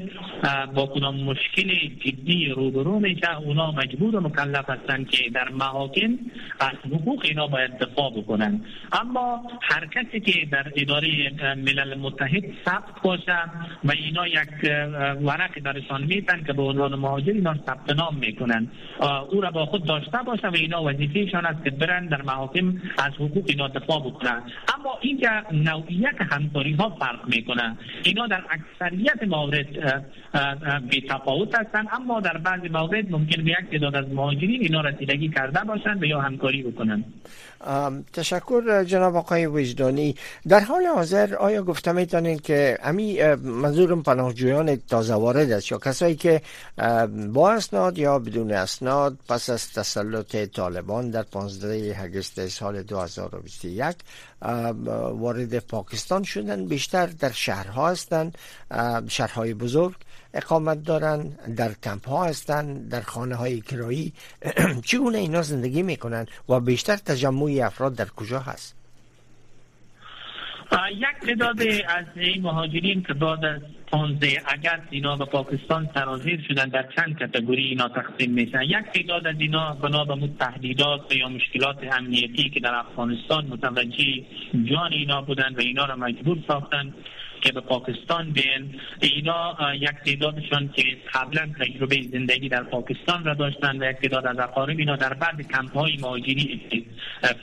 با 0.76 0.86
کدام 0.86 1.16
مشکل 1.16 1.74
جدی 2.06 2.46
روبرو 2.46 3.00
میشه 3.00 3.38
اونا 3.38 3.72
مجبور 3.72 4.16
و 4.16 4.20
مکلف 4.22 4.70
هستند 4.70 5.10
که 5.10 5.30
در 5.30 5.50
محاکم 5.50 6.20
از 6.60 6.92
حقوق 6.92 7.26
اینا 7.26 7.48
باید 7.48 7.78
دفاع 7.78 8.12
بکنن. 8.12 8.62
اما 8.92 9.44
هر 9.62 9.86
کسی 9.86 10.20
که 10.20 10.46
در 10.52 10.72
اداره 10.76 11.08
ملل 11.56 11.98
متحد 11.98 12.44
ثبت 12.66 13.02
باشه 13.04 13.38
و 13.84 13.92
اینا 13.92 14.28
یک 14.28 14.50
ورق 15.22 15.60
درشان 15.64 16.04
میتن 16.04 16.44
که 16.44 16.54
به 16.54 16.62
عنوان 16.62 16.96
مهاجر 16.96 17.34
اینا 17.34 17.56
ثبت 17.66 17.96
نام 17.96 18.16
می‌کنن. 18.16 18.68
او 19.30 19.42
را 19.42 19.52
با 19.52 19.66
خود 19.66 19.86
داشته 19.86 20.18
باشه 20.26 20.48
و 20.48 20.56
اینا 20.56 20.84
وظیفهشان 20.84 21.46
است 21.46 21.64
که 21.64 21.70
برن 21.70 22.06
در 22.06 22.22
محاکم 22.22 22.82
از 22.98 23.14
حقوق 23.14 23.44
اینا 23.48 23.68
دفاع 23.68 24.00
بکنن. 24.00 24.42
اما 24.76 24.98
اینکه 25.02 25.30
نوعیت 25.52 26.16
همکاری 26.32 26.74
ها 26.74 26.90
فرق 26.90 27.28
می‌کنه 27.28 27.78
اینا 28.04 28.28
در 28.28 28.44
اکثریت 28.50 29.24
موارد 29.24 29.68
بی 30.90 31.02
تفاوت 31.02 31.56
هستند 31.56 31.88
اما 31.92 32.20
در 32.20 32.38
بعضی 32.38 32.70
موارد 32.70 33.12
ممکن 33.12 33.44
به 33.44 33.52
یک 33.52 33.72
تعداد 33.72 33.96
از 33.96 34.06
مهاجرین 34.10 34.62
اینا 34.62 34.82
رسیدگی 34.82 35.30
کرده 35.30 35.64
باشند 35.64 36.02
و 36.02 36.06
یا 36.06 36.22
همکاری 36.22 36.64
بکنن. 36.64 37.04
تشکر 38.14 38.84
جناب 38.84 39.16
آقای 39.16 39.46
وجدانی. 39.46 40.16
در 40.48 40.60
حال 40.60 40.86
حاضر 40.86 41.36
آیا 41.36 41.64
گفته 41.64 41.92
می‌تونید 41.92 42.42
که 42.42 42.78
امی 42.84 43.24
منظورم 43.44 44.04
پناهجویان 44.04 44.76
تازه 44.76 45.14
وارد 45.14 45.52
است 45.52 45.72
یا 45.72 45.78
کسایی 45.78 46.16
که 46.16 46.42
با 47.34 47.52
اسناد 47.52 47.98
یا 47.98 48.20
بدون 48.20 48.52
اسناد 48.52 49.18
پس 49.30 49.50
از 49.50 49.74
تسلط 49.74 50.36
طالبان 50.36 51.10
در 51.10 51.24
15 51.24 51.98
اگست 52.04 52.48
سال 52.48 52.84
2021 52.84 53.96
وارد 54.42 55.60
پاکستان 55.60 56.24
شدن 56.24 56.66
بیشتر 56.66 57.06
در 57.06 57.32
شهرها 57.32 57.90
هستند 57.90 58.38
شهرهای 59.08 59.54
بزرگ. 59.54 59.96
اقامت 60.38 60.84
دارن 60.84 61.30
در 61.58 61.72
کمپ 61.84 62.10
ها 62.10 62.26
هستند 62.26 62.90
در 62.90 63.02
خانه 63.02 63.36
های 63.36 63.62
کرایی. 63.62 64.14
چگونه 64.88 65.18
اینا 65.18 65.42
زندگی 65.42 65.84
می‌کنن 65.84 66.26
و 66.50 66.60
بیشتر 66.60 66.96
تجمع 66.96 67.60
افراد 67.64 67.96
در 67.96 68.06
کجا 68.06 68.40
هست؟ 68.40 68.78
یک 70.92 71.28
تعداد 71.28 71.62
از 71.88 72.06
این 72.16 72.42
مهاجرین 72.42 73.04
که 73.04 73.14
بعد 73.14 73.46
از 73.46 73.62
15 73.92 74.42
اگر 74.46 74.82
اینا 74.90 75.16
به 75.16 75.26
پاکستان 75.26 75.90
سرازیر 75.94 76.46
شدن 76.48 76.70
در 76.70 76.90
چند 76.96 77.18
کتگوری 77.20 77.64
اینا 77.64 77.90
تقسیم 77.90 78.32
میشن. 78.32 78.62
یک 78.62 78.86
تعداد 78.94 79.28
از 79.28 79.36
اینا 79.40 79.74
بنا 79.74 80.06
به 80.06 80.30
تهدیدات 80.40 81.16
یا 81.16 81.30
مشکلات 81.30 81.78
امنیتی 81.92 82.50
که 82.50 82.60
در 82.60 82.76
افغانستان 82.76 83.48
متوجه 83.48 84.24
جان 84.64 84.94
اینا 84.94 85.22
بودن 85.22 85.56
و 85.56 85.60
اینا 85.60 85.86
را 85.86 85.96
مجبور 85.96 86.38
ساختن. 86.48 86.94
که 87.42 87.52
به 87.52 87.62
پاکستان 87.62 88.32
بین. 88.32 88.80
اینا 89.02 89.58
یک 89.76 89.90
تعدادشان 90.06 90.70
که 90.76 90.84
قبلا 91.14 91.50
تجربه 91.60 92.02
زندگی 92.02 92.50
در 92.50 92.64
پاکستان 92.64 93.26
را 93.26 93.34
داشتن 93.34 93.84
و 93.84 93.90
یک 93.90 93.98
تعداد 93.98 94.28
از 94.28 94.40
اقارب 94.40 94.78
اینا 94.80 94.96
در 94.96 95.14
بعد 95.14 95.42
کمپ 95.52 95.78
های 95.78 95.98
مهاجری 95.98 96.62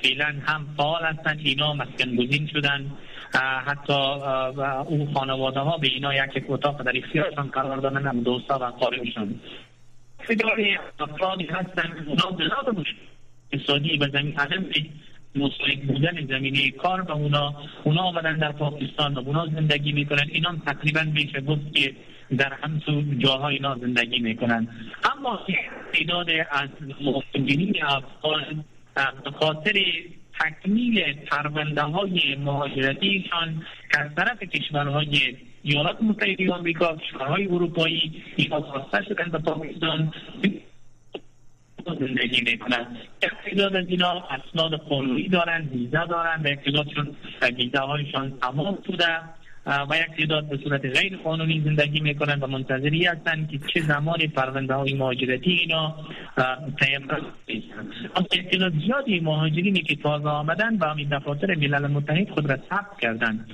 فعلا 0.03 0.35
هم 0.47 0.67
فعال 0.77 1.05
هستند. 1.05 1.41
اینا 1.43 1.75
مسکن 1.75 2.17
گزین 2.17 2.47
شدن 2.53 2.91
حتی 3.67 3.93
او 4.87 5.13
خانواده 5.15 5.61
ها 5.61 5.79
به 5.79 5.87
اینا 5.87 6.15
یک 6.15 6.45
اتاق 6.49 6.83
در 6.83 6.97
اختیارشان 6.97 7.47
قرار 7.47 7.77
دادن. 7.77 8.07
هم 8.07 8.21
دوستا 8.23 8.59
و 8.59 8.63
اقاربشان. 8.63 9.41
فداری 10.19 10.79
افرادی 11.01 11.45
هستند. 11.45 12.07
اونا 12.09 12.37
اقتصادی 13.53 13.99
و 13.99 14.09
زمین. 14.09 14.37
عدم 14.39 14.65
مستحق 15.35 15.81
بودن 15.87 16.27
زمینه 16.27 16.71
کار 16.71 17.01
و 17.01 17.13
اونا 17.13 17.55
اونا 17.85 18.03
آمدن 18.03 18.37
در 18.39 18.53
پاکستان 18.53 19.15
و 19.15 19.19
اونا 19.19 19.47
زندگی 19.47 19.93
می‌کنن. 19.93 20.27
اینا 20.33 20.57
تقریبا 20.67 21.03
میشه 21.03 21.41
گفت 21.41 21.75
که 21.75 21.95
در 22.37 22.53
همسو 22.63 23.03
جاها 23.19 23.49
اینا 23.49 23.77
زندگی 23.79 24.19
می‌کنن. 24.19 24.69
اما 25.13 25.41
تعداد 25.93 26.31
از 26.51 26.69
مهاجرین 27.01 27.75
افغان 27.85 28.65
به 29.25 29.31
خاطر 29.31 29.73
تکمیل 30.41 31.13
پرونده 31.13 31.83
های 31.83 32.37
مهاجرتیشان 32.37 33.67
از 33.99 34.15
طرف 34.17 34.43
کشورهای 34.43 35.37
ایالات 35.63 36.03
متحده 36.03 36.53
آمریکا 36.53 36.97
کشورهای 36.97 37.47
اروپایی 37.47 38.23
اینا 38.37 38.61
خواسته 38.61 39.05
شدن 39.09 39.31
به 39.31 39.39
پاکستان 39.39 40.13
زندگی 41.93 42.41
می‌کنن. 42.41 42.87
اقتداد 43.23 43.77
از 43.77 43.87
اینا 43.89 44.25
اسناد 44.31 44.73
قانونی 44.73 45.29
دارن 45.29 45.69
ویزا 45.73 46.05
دارن 46.05 46.43
و 46.45 46.49
اقتدادشون 46.49 47.17
ویزا 47.57 47.87
هایشان 47.87 48.39
تمام 48.43 48.79
بوده 48.87 49.07
و 49.67 49.97
یک 49.97 50.17
تعداد 50.17 50.49
به 50.49 50.57
صورت 50.65 50.99
غیر 50.99 51.17
قانونی 51.17 51.63
زندگی 51.65 52.01
می‌کنن 52.01 52.41
و 52.41 52.47
منتظری 52.47 53.07
هستند 53.07 53.51
که 53.51 53.59
چه 53.75 53.81
زمان 53.81 54.19
پرونده 54.27 54.75
های 54.75 54.95
مهاجرتی 54.95 55.51
اینا 55.51 55.97
تیم 56.81 57.09
اما 58.17 58.27
تعداد 58.51 58.73
زیادی 58.87 59.21
مهاجرینی 59.21 59.83
که 59.83 59.97
تازه 59.97 60.29
آمدن 60.29 60.77
و 60.77 60.85
همین 60.85 61.09
دفاتر 61.09 61.55
ملل 61.55 61.87
متحد 61.87 62.31
خود 62.31 62.51
را 62.51 62.57
ثبت 62.71 63.01
کردن 63.01 63.47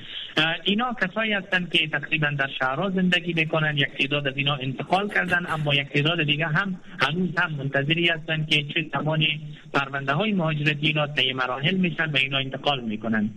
اینا 0.64 0.96
کسایی 1.02 1.32
هستند 1.32 1.70
که 1.70 1.88
تقریبا 1.88 2.30
در 2.38 2.48
شهرها 2.58 2.90
زندگی 2.90 3.32
می‌کنن 3.32 3.76
یک 3.76 3.88
تعداد 3.98 4.28
از 4.28 4.36
اینا 4.36 4.54
انتقال 4.54 5.08
کردن 5.08 5.46
اما 5.48 5.74
یک 5.74 5.88
تعداد 5.88 6.22
دیگه 6.22 6.46
هم 6.46 6.80
هنوز 7.00 7.28
هم 7.38 7.52
منتظری 7.52 8.08
هستند 8.08 8.48
که 8.48 8.62
چه 8.74 8.86
زمانی 8.92 9.40
پرونده 9.74 10.12
های 10.12 10.32
مهاجرتی 10.32 10.86
اینا 10.86 11.06
طی 11.06 11.32
مراحل 11.32 11.76
میشن 11.76 12.10
و 12.10 12.16
اینا 12.16 12.38
انتقال 12.38 12.80
می‌کنن 12.80 13.30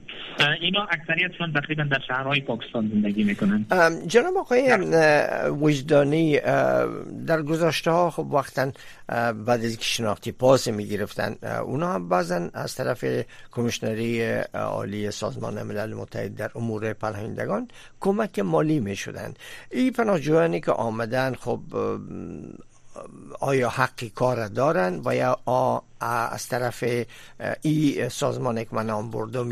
اینا 0.62 0.88
اکثریتشون 0.91 1.53
تقریبا 1.53 1.83
در 1.83 2.00
شهرهای 2.07 2.41
پاکستان 2.41 2.89
زندگی 2.93 3.23
می‌کنن 3.23 3.65
جناب 4.07 4.38
آقای 4.38 4.77
وجدانی 5.50 6.39
در 7.27 7.41
گذاشته 7.41 7.91
ها 7.91 8.09
خب 8.09 8.33
وقتا 8.33 8.71
بعد 9.34 9.66
از 9.66 9.78
که 9.78 9.84
شناختی 9.84 10.32
پاس 10.32 10.68
می‌گرفتن 10.68 11.36
اونا 11.60 11.94
هم 11.94 12.10
بعضا 12.10 12.50
از 12.54 12.75
طرف 12.75 13.06
کمیشنری 13.52 14.24
عالی 14.54 15.12
سازمان 15.12 15.63
ملل 15.63 15.94
متحد 15.94 16.36
در 16.36 16.52
امور 16.56 16.94
پناهندگان 16.94 17.68
کمک 18.00 18.40
مالی 18.40 18.80
می 18.80 18.96
شدن 18.96 19.34
این 19.72 19.94
پناهجویانی 19.94 20.62
که 20.62 20.72
آمدن 20.72 21.36
خب 21.36 21.62
آیا 23.40 23.70
حقی 23.70 24.10
کار 24.10 24.48
دارن 24.48 25.02
و 25.06 25.16
یا 25.16 25.40
از 26.32 26.48
طرف 26.48 26.84
ای 27.62 28.10
سازمان 28.10 28.63
که 28.63 28.70
من 28.72 28.86
نام 28.86 29.12
بردم 29.12 29.50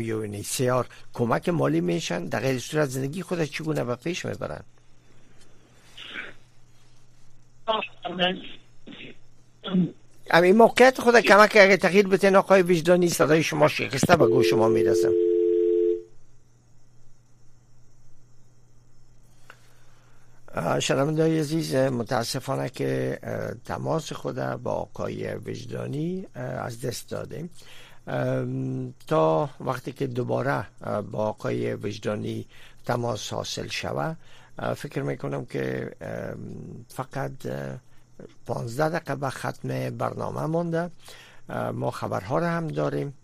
کمک 1.14 1.48
مالی 1.48 1.80
میشن. 1.80 2.24
در 2.24 2.40
غیر 2.40 2.58
صورت 2.58 2.88
زندگی 2.88 3.22
خود 3.22 3.44
چگونه 3.44 3.84
به 3.84 3.94
پیش 3.94 4.26
می‌برن؟ 4.26 4.60
امی 10.30 10.52
موقعیت 10.52 11.00
خود 11.00 11.20
کمک 11.20 11.56
اگه 11.60 11.76
تغییر 11.76 12.08
بتین 12.08 12.36
آقای 12.36 12.62
وجدانی 12.62 13.08
صدای 13.08 13.42
شما 13.42 13.68
شکسته 13.68 14.16
به 14.16 14.26
گوش 14.26 14.46
شما 14.50 14.68
می‌رسم 14.68 15.12
شنونده 20.80 21.40
عزیز 21.40 21.74
متاسفانه 21.74 22.68
که 22.68 23.18
تماس 23.64 24.12
خود 24.12 24.36
با 24.36 24.72
آقای 24.72 25.34
وجدانی 25.34 26.26
از 26.34 26.80
دست 26.80 27.10
دادیم. 27.10 27.50
تا 29.06 29.50
وقتی 29.60 29.92
که 29.92 30.06
دوباره 30.06 30.66
با 31.10 31.18
آقای 31.18 31.74
وجدانی 31.74 32.46
تماس 32.86 33.32
حاصل 33.32 33.68
شود 33.68 34.16
فکر 34.76 35.02
می‌کنم 35.02 35.44
که 35.44 35.92
فقط 36.88 37.32
15 38.46 38.88
دقیقه 38.88 39.16
به 39.16 39.30
ختم 39.30 39.90
برنامه 39.90 40.46
مانده 40.46 40.90
ما 41.72 41.90
خبرها 41.90 42.38
رو 42.38 42.46
هم 42.46 42.68
داریم. 42.68 43.14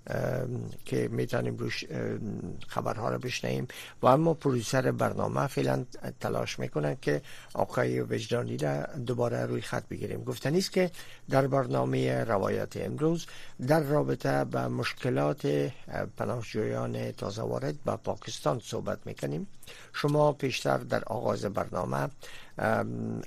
که 0.84 1.08
می‌تونیم 1.08 1.56
روش 1.56 1.84
خبرها 2.68 3.10
رو 3.10 3.18
بشنیم 3.18 3.68
و 4.02 4.06
اما 4.06 4.34
پرویسر 4.34 4.90
برنامه 4.90 5.46
فعلا 5.46 5.84
تلاش 6.20 6.58
می‌کنن 6.58 6.96
که 7.02 7.22
آقای 7.54 8.00
وجدانی 8.00 8.56
را 8.56 8.82
دوباره 8.82 9.46
روی 9.46 9.60
خط 9.60 9.88
بگیریم. 9.88 10.24
گفتنیست 10.24 10.72
که 10.72 10.90
در 11.30 11.46
برنامه 11.46 12.24
روایت 12.24 12.76
امروز 12.76 13.26
در 13.66 13.80
رابطه 13.80 14.44
به 14.44 14.68
مشکلات 14.68 15.72
پناهجویان 16.16 17.12
تازه 17.12 17.42
وارد 17.42 17.74
به 17.84 17.96
پاکستان 17.96 18.60
صحبت 18.64 18.98
می‌کنیم. 19.04 19.46
شما 19.92 20.32
پیشتر 20.32 20.78
در 20.78 21.04
آغاز 21.04 21.44
برنامه 21.44 22.08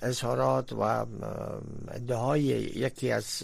اظهارات 0.01 0.73
و 0.73 1.05
ادعای 1.91 2.41
یکی 2.41 3.11
از 3.11 3.43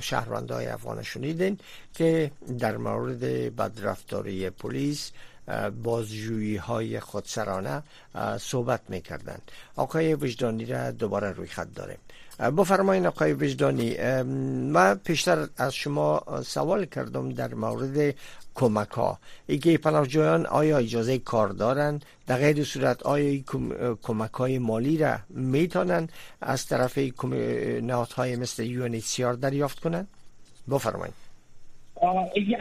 شهروندهای 0.00 0.66
افغان 0.66 1.02
شنیدین 1.02 1.58
که 1.94 2.23
در 2.58 2.76
مورد 2.76 3.20
بدرفتاری 3.56 4.50
پلیس 4.50 5.10
بازجویی 5.82 6.56
های 6.56 7.00
خودسرانه 7.00 7.82
صحبت 8.40 8.80
می‌کردند. 8.88 9.42
آقای 9.76 10.14
وجدانی 10.14 10.64
را 10.64 10.90
دوباره 10.90 11.32
روی 11.32 11.46
خط 11.48 11.68
داریم. 11.74 11.98
بفرمایید 12.38 13.06
آقای 13.06 13.32
وجدانی. 13.32 13.96
من 14.72 14.94
پیشتر 14.94 15.48
از 15.56 15.74
شما 15.74 16.22
سوال 16.46 16.84
کردم 16.84 17.32
در 17.32 17.54
مورد 17.54 18.14
کمک 18.54 18.90
ها 18.90 19.18
که 19.62 19.78
پناهجویان 19.78 20.46
آیا 20.46 20.78
اجازه 20.78 21.18
کار 21.18 21.48
دارند؟ 21.48 22.04
در 22.26 22.36
غیر 22.36 22.64
صورت 22.64 23.02
آیا 23.02 23.42
کمک 24.02 24.32
های 24.32 24.58
مالی 24.58 24.98
را 24.98 25.18
می‌تونن 25.28 26.08
از 26.40 26.66
طرف 26.66 26.98
نهادهای 27.82 28.36
مثل 28.36 28.62
یو 28.62 29.36
دریافت 29.36 29.80
کنند؟ 29.80 30.08
بفرمایید 30.70 31.23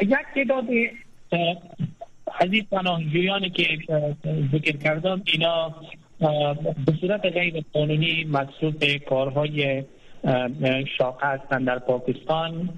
یک 0.02 0.26
تعداد 0.36 0.66
از 2.40 2.54
این 2.54 2.66
پناهجویانی 2.72 3.50
که 3.50 3.68
ذکر 4.52 4.78
کردم 4.78 5.22
اینا 5.34 5.76
به 6.86 6.94
صورت 7.02 7.26
غیر 7.26 7.64
قانونی 7.74 8.24
مصروف 8.24 8.76
کارهای 9.10 9.84
شاقه 10.98 11.28
هستند 11.28 11.68
در 11.68 11.80
پاکستان 11.80 12.70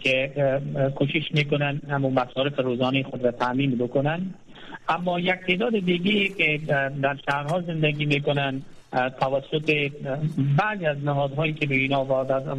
که 0.00 0.32
کوشش 0.94 1.32
می‌کنن 1.34 1.80
همون 1.88 2.12
مصارف 2.12 2.58
روزانه 2.58 3.02
خود 3.02 3.24
را 3.24 3.30
تامین 3.30 3.78
بکنن. 3.78 4.34
اما 4.88 5.20
یک 5.20 5.34
تعداد 5.46 5.78
دیگه 5.78 6.28
که 6.28 6.60
در 7.02 7.16
شهرها 7.30 7.60
زندگی 7.60 8.06
می‌کنن 8.06 8.62
توسط 9.20 9.90
بعضی 10.58 10.86
از 10.86 11.04
نهادهایی 11.04 11.52
که 11.52 11.66
به 11.66 11.74
اینا 11.74 12.04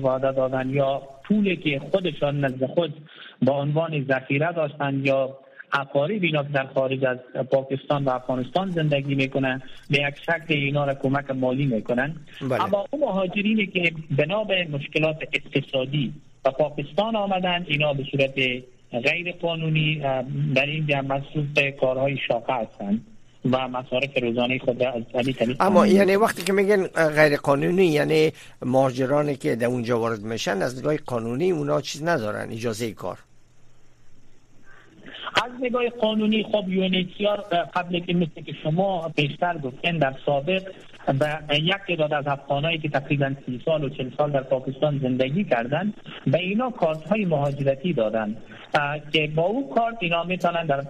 وعده 0.03 0.31
دادن 0.31 0.69
یا 0.69 1.01
پولی 1.24 1.56
که 1.56 1.82
خودشان 1.92 2.46
نزد 2.46 2.65
خود 2.65 2.94
با 3.42 3.62
عنوان 3.62 4.06
ذخیره 4.10 4.53
داشتن 4.53 5.01
یا 5.06 5.38
اقارب 5.74 6.24
اینا 6.24 6.42
در 6.42 6.68
خارج 6.68 7.06
از 7.06 7.18
پاکستان 7.51 8.06
و 8.06 8.10
افغانستان 8.10 8.70
زندگی 8.70 9.15
می‌کنن 9.15 9.62
به 9.89 9.98
یک 9.98 10.15
شکل 10.18 10.53
اینا 10.53 10.86
را 10.86 10.94
کمک 10.94 11.32
مالی 11.32 11.65
می‌کنن 11.65 12.15
بله. 12.42 12.63
اما 12.63 12.86
اون 12.92 13.01
مهاجرینی 13.01 13.68
که 13.68 13.94
بنا 14.18 14.44
به 14.44 14.68
مشکلات 14.72 15.18
اقتصادی 15.34 16.13
و 16.46 16.51
پاکستان 16.51 17.15
آمدن 17.15 17.65
اینا 17.68 17.94
به 17.94 18.03
صورت 18.12 18.34
غیر 19.03 19.32
قانونی 19.32 19.96
در 20.56 20.65
اینجا 20.65 21.01
مصروف 21.01 21.75
کارهای 21.80 22.18
شاقه 22.27 22.53
هستند 22.53 23.06
و 23.51 23.67
مصارف 23.67 24.17
روزانه 24.21 24.59
خود 24.59 24.83
از 24.83 25.03
اما 25.59 25.88
یعنی 25.88 26.15
وقتی 26.15 26.41
که 26.41 26.53
میگن 26.53 26.88
غیر 26.88 27.38
قانونی 27.38 27.85
یعنی 27.85 28.31
مهاجرانی 28.62 29.35
که 29.35 29.55
در 29.55 29.67
اونجا 29.67 30.00
وارد 30.00 30.21
میشن 30.21 30.62
از 30.62 30.79
نگاه 30.79 30.97
قانونی 30.97 31.51
اونا 31.51 31.81
چیز 31.81 32.03
ندارن 32.03 32.51
اجازه 32.51 32.91
کار. 32.91 33.19
از 35.46 35.51
نگاه 35.62 35.89
قانونی 35.89 36.44
خب 36.44 36.70
یونیتیار 36.70 37.38
قبل 37.75 38.00
که 38.00 38.13
مثل 38.13 38.42
که 38.46 38.53
شما 38.63 39.12
بیشتر 39.15 39.58
گفتن 39.58 39.98
در 39.98 40.13
سابق 40.25 40.63
به 41.08 41.60
یک 41.60 41.75
تعداد 41.88 42.13
از 42.13 42.27
افغانایی 42.27 42.77
که 42.77 42.89
تقریبا 42.89 43.32
سی 43.46 43.62
سال 43.65 43.84
و 43.84 43.89
چل 43.89 44.10
سال 44.18 44.32
در 44.32 44.44
پاکستان 44.44 45.00
زندگی 45.00 45.44
کردند 45.44 45.94
به 46.27 46.39
اینا 46.39 46.70
کارت 46.70 47.03
های 47.08 47.25
مهاجرتی 47.25 47.94
دادن. 47.94 48.36
که 49.12 49.27
با 49.36 49.44
او 49.44 49.74
کارت 49.75 49.98
اینا 50.00 50.24
می‌تونن 50.24 50.65
در 50.65 50.82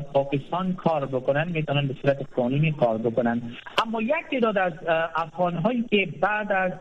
پاکستان 0.00 0.72
کار 0.72 1.06
بکنن 1.06 1.48
می‌تونن 1.48 1.86
به 1.86 1.94
صورت 2.02 2.26
قانونی 2.36 2.72
کار 2.72 2.98
بکنن. 2.98 3.42
اما 3.86 4.02
یک 4.02 4.12
تعداد 4.30 4.58
از 4.58 4.72
افغان 5.14 5.54
هایی 5.54 5.84
که 5.90 6.08
بعد 6.20 6.52
از 6.52 6.72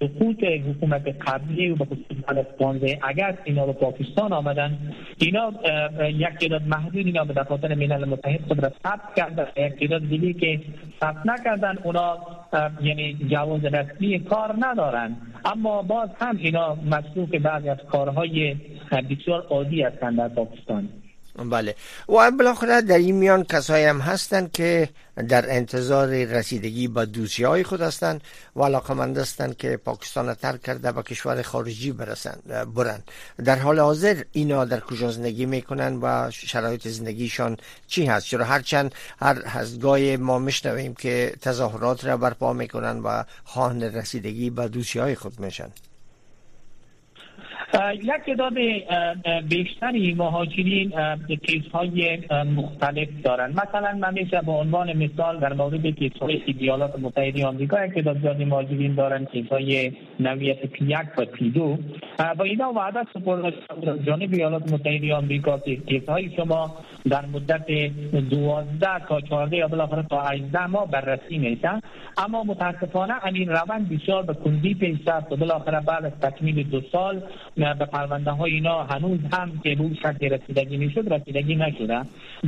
سقوط 0.00 0.44
حکومت 0.44 1.02
قبلی 1.26 1.68
و 1.68 1.74
به 1.74 1.84
خصوص 1.84 2.16
بعد 2.28 2.38
از 2.38 2.46
اگر 3.02 3.38
اینا 3.44 3.66
به 3.66 3.72
پاکستان 3.72 4.32
آمدن 4.32 4.78
اینا 5.18 5.52
یک 6.00 6.28
تعداد 6.40 6.62
محدود 6.66 7.06
اینا 7.06 7.24
به 7.24 7.34
دفاتر 7.34 7.74
ملل 7.74 8.04
متحد 8.04 8.62
را 8.62 8.72
ثبت 8.82 9.14
کردن 9.16 9.46
یک 9.56 9.78
تعداد 9.78 10.08
دیگه 10.08 10.32
که 10.32 10.60
ثبت 11.00 11.26
نکردن 11.26 11.78
اونا 11.84 12.18
یعنی 12.82 13.14
جواز 13.14 13.64
رسمی 13.64 14.20
کار 14.20 14.54
ندارن 14.58 15.16
اما 15.44 15.82
باز 15.82 16.08
هم 16.20 16.36
اینا 16.36 16.74
مصروف 16.74 17.34
بعضی 17.34 17.68
از 17.68 17.78
کارهای 17.78 18.56
بسیار 19.10 19.46
عادی 19.50 19.82
هستند 19.82 20.18
در 20.18 20.28
پاکستان 20.28 20.88
بله. 21.36 21.74
و 22.08 22.30
بالاخره 22.30 22.80
در 22.80 22.98
این 22.98 23.14
میان 23.14 23.44
کسایی 23.44 23.84
هم 23.84 24.00
هستند 24.00 24.52
که 24.52 24.88
در 25.28 25.56
انتظار 25.56 26.08
رسیدگی 26.08 26.88
با 26.88 27.04
دوستی 27.04 27.44
های 27.44 27.64
خود 27.64 27.80
هستند 27.80 28.20
و 28.56 28.62
علاقمند 28.62 29.18
هستند 29.18 29.56
که 29.56 29.76
پاکستان 29.76 30.34
ترک 30.34 30.62
کرده 30.62 30.92
به 30.92 31.02
کشور 31.02 31.42
خارجی 31.42 31.92
برسند 31.92 32.42
برند. 32.74 33.04
در 33.44 33.58
حال 33.58 33.78
حاضر 33.78 34.22
اینا 34.32 34.64
در 34.64 34.80
کجا 34.80 35.10
زندگی 35.10 35.46
می‌کنن 35.46 35.98
و 36.02 36.30
شرایط 36.30 36.88
زندگیشان 36.88 37.56
چی 37.86 38.06
هست؟ 38.06 38.26
چرا 38.26 38.44
هرچند 38.44 38.94
هر 39.18 39.42
هزگاه 39.46 40.16
ما 40.16 40.38
میشنویم 40.38 40.94
که 40.94 41.34
تظاهرات 41.40 42.04
را 42.04 42.16
برپا 42.16 42.52
می‌کنن 42.52 42.98
و 42.98 43.24
خواهن 43.44 43.82
رسیدگی 43.82 44.50
به 44.50 44.68
دوستی 44.68 44.98
های 44.98 45.14
خود 45.14 45.40
میشن. 45.40 45.70
یک 47.74 48.10
تعداد 48.26 48.52
بیشتری 49.48 50.14
مهاجرین 50.14 50.92
case 51.46 51.62
های 51.72 52.18
مختلف 52.56 53.08
دارند 53.24 53.60
مثلا 53.60 53.92
من 53.92 54.14
میشه 54.14 54.40
به 54.46 54.52
عنوان 54.52 54.96
مثال 54.96 55.40
در 55.40 55.52
مورد 55.52 55.86
case 55.86 56.12
های 56.20 56.42
ایالات 56.46 56.98
متحده 56.98 57.46
آمریکا 57.46 57.86
یک 57.86 57.94
تعداد 57.94 58.20
زیادی 58.20 58.44
مهاجرین 58.44 58.94
دارند 58.94 59.30
case 59.30 59.48
های 59.48 59.92
نوعیت 60.20 60.66
P 60.66 60.84
یک 60.84 61.18
و 61.18 61.24
P 61.24 61.50
دو. 61.50 61.78
و 62.38 62.42
اینا 62.42 62.72
وعده 62.72 63.00
سپرده 63.14 63.52
جانب 64.06 64.32
ایالات 64.32 64.72
متحده 64.72 65.14
آمریکا 65.14 65.58
که 65.58 65.76
case 65.76 66.08
های 66.08 66.36
شما 66.36 66.76
در 67.10 67.26
مدت 67.26 67.66
دوازده 68.30 69.06
تا 69.08 69.20
چهارده 69.20 69.56
یا 69.56 69.68
بالاخره 69.68 70.02
تا 70.10 70.22
18 70.22 70.66
ماه 70.66 70.90
بررسی 70.90 71.38
میشن 71.38 71.80
اما 72.16 72.44
متاسفانه 72.44 73.12
همین 73.12 73.48
روند 73.48 73.88
بسیار 73.88 74.22
به 74.22 74.34
کندی 74.34 74.74
پیش 74.74 74.98
رفت 75.06 75.32
و 75.32 75.36
بالاخره 75.36 75.80
بعد 75.80 76.04
از 76.04 76.12
تکمیل 76.12 76.70
دو 76.70 76.80
سال 76.92 77.22
به 77.78 77.84
پرونده 77.84 78.30
های 78.30 78.52
اینا 78.52 78.82
هنوز 78.82 79.18
هم 79.32 79.60
که 79.62 79.74
به 79.74 79.94
شکل 79.94 80.28
رسیدگی 80.28 80.76
می‌شد 80.76 81.12
رسیدگی 81.12 81.56
نشده 81.56 82.00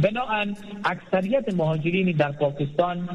بنابراین 0.02 0.56
اکثریت 0.84 1.54
مهاجرین 1.54 2.16
در 2.16 2.32
پاکستان 2.32 3.08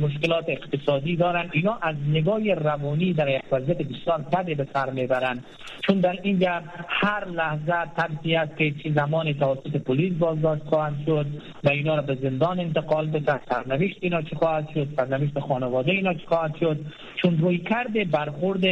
مشکلات 0.00 0.44
اقتصادی 0.48 1.16
دارند 1.16 1.50
اینا 1.52 1.78
از 1.82 1.96
نگاه 2.08 2.54
روانی 2.54 3.12
در 3.12 3.28
یک 3.28 3.42
وضعیت 3.52 3.78
بسیار 3.78 4.24
بده 4.32 4.54
به 4.54 4.66
سر 4.74 4.90
می‌برند 4.90 5.44
چون 5.86 6.00
در 6.00 6.18
اینجا 6.22 6.62
هر 6.88 7.28
لحظه 7.28 7.90
ترسی 7.96 8.36
است 8.36 8.56
که 8.56 8.70
چی 8.82 8.92
زمان 8.92 9.32
توسط 9.32 9.76
پلیس 9.76 10.12
بازداشت 10.18 10.62
خواهند 10.64 11.02
شد 11.06 11.26
و 11.64 11.68
اینا 11.68 11.94
را 11.94 12.02
به 12.02 12.14
زندان 12.22 12.60
انتقال 12.60 13.06
بده. 13.06 13.40
سرنوشت 13.48 13.96
اینا 14.00 14.22
چی 14.22 14.36
خواهد 14.36 14.68
شد؟ 14.74 14.88
سرنوشت 14.96 15.38
خانواده 15.38 15.92
اینا 15.92 16.14
چی 16.14 16.26
خواهد 16.26 16.56
شد؟ 16.60 16.80
چون 17.22 17.38
روی 17.38 17.58
کرده 17.58 18.04
برخورد 18.04 18.64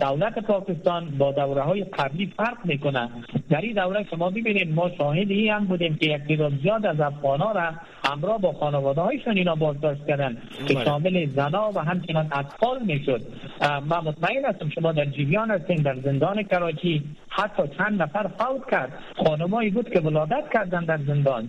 دولت 0.00 0.38
پاکستان 0.38 1.18
با 1.18 1.32
دوره 1.32 1.62
های 1.62 1.84
قبلی 1.84 2.32
فرق 2.36 2.58
می‌کنه. 2.64 3.10
در 3.50 3.60
این 3.60 3.72
دوره 3.72 4.06
شما 4.10 4.30
ببینید 4.30 4.74
ما 4.74 4.90
شاهدی 4.98 5.48
هم 5.48 5.64
بودیم 5.64 5.96
که 5.96 6.06
یک 6.06 6.22
تعداد 6.28 6.52
زیاد 6.62 6.86
از 6.86 7.00
افغان 7.00 7.40
ها 7.40 7.52
را 7.52 7.72
همراه 8.04 8.40
با 8.40 8.52
خانواده 8.52 9.00
هایشان 9.00 9.36
اینا 9.36 9.54
بازداشت 9.54 10.06
کردن 10.06 10.36
که 10.66 10.74
بله. 10.74 10.84
شامل 10.84 11.26
زنا 11.26 11.72
و 11.74 11.78
همچنان 11.78 12.28
اطفال 12.32 12.82
می‌شد. 12.82 13.20
من 13.60 13.98
مطمئن 14.04 14.44
هستم 14.44 14.68
شما 14.68 14.92
در 14.92 15.04
جیویان 15.04 15.50
هستین 15.50 15.76
در 15.76 15.96
زندان 16.04 16.42
کراچی 16.42 17.02
حتی 17.28 17.62
چند 17.78 18.02
نفر 18.02 18.30
فوت 18.38 18.70
کرد. 18.70 18.92
خانمایی 19.24 19.70
بود 19.70 19.90
که 19.90 20.00
ولادت 20.00 20.44
کردن 20.54 20.84
در 20.84 20.98
زندان. 21.06 21.48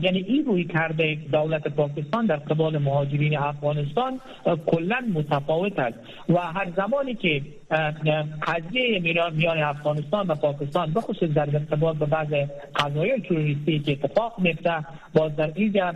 یعنی 0.00 0.18
این 0.18 0.44
روی 0.44 0.64
کرده 0.64 1.18
دولت 1.32 1.68
پاکستان 1.68 2.26
در 2.26 2.36
قبال 2.36 2.78
مهاجرین 2.78 3.38
افغانستان 3.38 4.20
کلا 4.66 5.04
متفاوت 5.14 5.78
است. 5.78 5.98
و 6.28 6.38
هر 6.38 6.68
زمانی 6.76 7.14
که 7.14 7.42
قضیه 8.42 9.00
میان 9.34 9.62
افغانستان 9.62 10.26
و 10.26 10.34
پاکستان 10.34 10.92
بخصوص 10.92 11.30
در 11.30 11.48
ارتباط 11.52 11.96
به 11.96 12.06
بعض 12.06 12.28
قضایای 12.76 13.20
تروریستی 13.20 13.78
که 13.78 13.92
اتفاق 13.92 14.34
میفته 14.38 14.86
باز 15.14 15.36
در 15.36 15.52
اینجا 15.54 15.94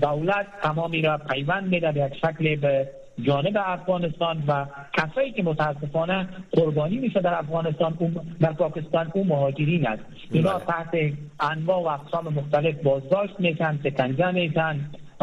دولت 0.00 0.46
تمامی 0.62 1.02
را 1.02 1.18
پیوند 1.18 1.68
میده 1.68 1.92
به 1.92 2.00
یک 2.00 2.16
شکل 2.16 2.56
به 2.56 2.88
جانب 3.22 3.56
افغانستان 3.56 4.42
و 4.48 4.66
کسایی 4.92 5.32
که 5.32 5.42
متاسفانه 5.42 6.28
قربانی 6.52 6.96
میشه 6.96 7.20
در 7.20 7.38
افغانستان 7.38 7.98
در 8.40 8.52
پاکستان 8.52 9.10
اون 9.14 9.26
مهاجرین 9.26 9.86
است. 9.86 10.02
اینا 10.30 10.58
بله. 10.58 10.64
تحت 10.64 11.12
انواع 11.40 11.82
و 11.82 11.86
اقسام 11.86 12.34
مختلف 12.34 12.82
بازداشت 12.82 13.40
میشن 13.40 13.78
سکنجه 13.84 14.30
میشن 14.30 14.80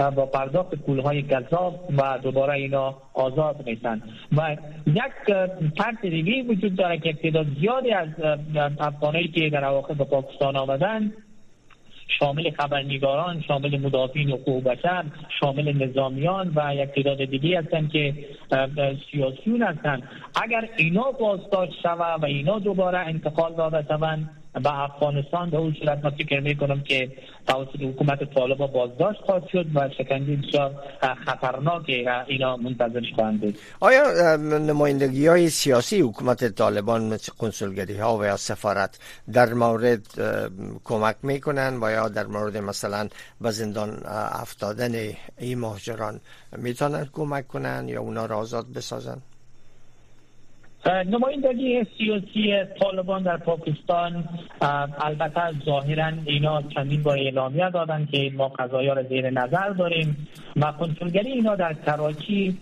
با 0.09 0.25
پرداخت 0.25 0.75
پولهای 0.75 1.21
گذاب 1.21 1.89
و 1.97 2.19
دوباره 2.23 2.53
اینا 2.53 2.95
آزاد 3.13 3.63
میشن. 3.65 4.01
و 4.37 4.57
یک 4.87 5.35
فرد 5.77 6.01
دیگه 6.01 6.43
وجود 6.43 6.75
داره 6.75 6.97
که 6.97 7.13
تعداد 7.13 7.47
زیادی 7.59 7.91
از 7.91 8.07
افغانایی 8.79 9.27
که 9.27 9.49
در 9.49 9.65
اواخر 9.65 9.93
به 9.93 10.03
پاکستان 10.03 10.55
آمدن 10.55 11.11
شامل 12.19 12.51
خبرنگاران 12.51 13.41
شامل 13.47 13.79
مدافعین 13.79 14.31
حقوق 14.31 14.63
بشر 14.63 15.05
شامل 15.39 15.87
نظامیان 15.87 16.51
و 16.55 16.75
یک 16.75 16.89
تعداد 16.89 17.25
دیگه 17.25 17.59
هستند 17.59 17.91
که 17.91 18.13
سیاسیون 19.11 19.63
هستند 19.63 20.03
اگر 20.43 20.69
اینا 20.77 21.11
بازداشت 21.11 21.81
شود 21.83 22.23
و 22.23 22.25
اینا 22.25 22.59
دوباره 22.59 22.97
انتقال 22.97 23.53
داده 23.55 23.85
شوند 23.87 24.29
به 24.53 24.79
افغانستان 24.79 25.49
به 25.49 25.57
اون 25.57 25.75
صورت 25.79 26.03
ما 26.03 26.09
فکر 26.09 26.39
می 26.39 26.55
کنم 26.55 26.81
که 26.81 27.11
توسط 27.47 27.81
حکومت 27.81 28.33
طالبا 28.33 28.67
بازداشت 28.67 29.21
خواهد 29.21 29.47
شد 29.47 29.65
و 29.75 29.89
شکنجه 29.97 30.35
بسیار 30.35 30.75
خطرناک 31.25 31.83
اینا 32.27 32.57
منتظرش 32.57 33.13
خواهند 33.15 33.41
بود. 33.41 33.57
آیا 33.79 34.35
نمایندگی 34.37 35.27
های 35.27 35.49
سیاسی 35.49 36.01
حکومت 36.01 36.55
طالبان 36.55 37.17
کنسولگری 37.39 37.97
ها 37.97 38.17
و 38.17 38.25
یا 38.25 38.37
سفارت 38.37 38.99
در 39.33 39.53
مورد 39.53 40.01
کمک 40.83 41.15
می‌کنن 41.23 41.79
و 41.83 41.91
یا 41.91 42.09
در 42.09 42.25
مورد 42.25 42.57
مثلا 42.57 43.07
به 43.41 43.51
زندان 43.51 44.01
افتادن 44.41 45.13
این 45.37 45.59
مهاجران 45.59 46.19
می‌تونن 46.57 47.09
کمک 47.13 47.47
کنن 47.47 47.85
یا 47.87 48.01
اونا 48.01 48.25
را 48.25 48.37
آزاد 48.37 48.73
بسازن؟ 48.73 49.21
نمایندگی 50.85 51.85
سیاسی 51.97 52.65
طالبان 52.79 53.23
در 53.23 53.37
پاکستان 53.37 54.23
البته 55.01 55.41
ظاهرا 55.65 56.11
اینا 56.25 56.61
چندین 56.61 57.03
بار 57.03 57.17
اعلامیه 57.17 57.69
دادن 57.69 58.07
که 58.11 58.31
ما 58.35 58.47
قضایا 58.47 58.93
را 58.93 59.03
زیر 59.03 59.29
نظر 59.29 59.69
داریم 59.69 60.27
و 60.55 60.71
کنسولگری 60.71 61.31
اینا 61.31 61.55
در 61.55 61.73
کراچی 61.73 62.57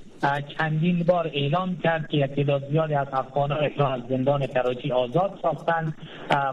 چندین 0.57 1.03
بار 1.03 1.31
اعلام 1.33 1.77
کرد 1.77 2.07
که 2.07 2.17
یک 2.17 2.31
تعداد 2.31 2.69
زیادی 2.69 2.93
از 2.93 3.07
افغان 3.13 3.49
را 3.77 3.93
از 3.93 4.01
زندان 4.09 4.47
کراچی 4.47 4.91
آزاد 4.91 5.39
ساختن 5.41 5.93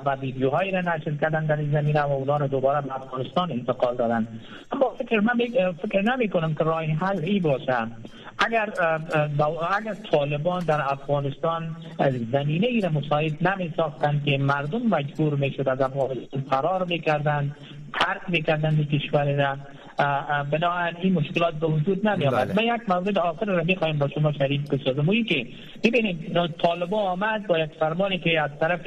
و 0.06 0.16
ویدیوهایی 0.20 0.70
را 0.70 0.80
نشر 0.80 1.14
کردن 1.20 1.46
در 1.46 1.56
این 1.56 1.72
زمینه 1.72 2.02
و 2.02 2.12
اونا 2.12 2.36
را 2.36 2.46
دوباره 2.46 2.80
به 2.80 2.94
افغانستان 2.94 3.52
انتقال 3.52 3.96
دادن. 3.96 4.28
اما 4.72 4.90
فکر 4.98 5.20
من 5.20 5.34
فکر 5.82 6.02
نمی 6.02 6.28
کنم 6.28 6.54
که 6.54 6.64
راه 6.64 6.84
حل 6.84 7.24
ای 7.24 7.40
باشه. 7.40 7.86
اگر 8.38 8.72
اگر 9.78 9.94
طالبان 10.10 10.64
در 10.64 10.80
افغانستان 10.92 11.76
زمینه 12.32 12.66
ای 12.66 12.80
را 12.80 12.88
مساعد 12.88 13.48
نمی 13.48 13.72
ساختن 13.76 14.22
که 14.24 14.38
مردم 14.38 14.82
مجبور 14.82 15.34
می 15.34 15.50
شد 15.50 15.68
از 15.68 15.80
افغانستان 15.80 16.40
فرار 16.40 16.84
می‌کردن 16.84 17.56
ترک 18.00 18.20
می‌کردن 18.28 18.84
کشور 18.84 19.34
را 19.34 19.56
بنابراین 20.50 20.96
این 21.00 21.12
مشکلات 21.12 21.54
به 21.54 21.66
وجود 21.66 22.08
نمی 22.08 22.26
آمد 22.26 22.54
بله. 22.54 22.64
یک 22.66 22.80
مورد 22.88 23.18
آخر 23.18 23.46
رو 23.46 23.64
می‌خوایم 23.64 23.98
با 23.98 24.08
شما 24.08 24.32
شریک 24.32 24.70
بسازم 24.70 25.08
اونی 25.08 25.24
که 25.24 25.46
ببینید 25.84 26.48
طالبا 26.62 26.98
آمد 26.98 27.46
با 27.46 27.58
یک 27.58 27.70
فرمانی 27.80 28.18
که 28.18 28.40
از 28.40 28.50
طرف 28.60 28.86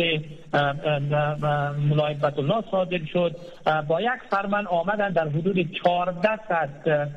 ملای 1.89 2.15
الله 2.37 2.63
صادر 2.71 2.99
شد 3.13 3.35
با 3.87 4.01
یک 4.01 4.21
فرمان 4.29 4.67
آمدن 4.67 5.09
در 5.09 5.27
حدود 5.27 5.71
14 5.83 6.29
صد 6.49 7.09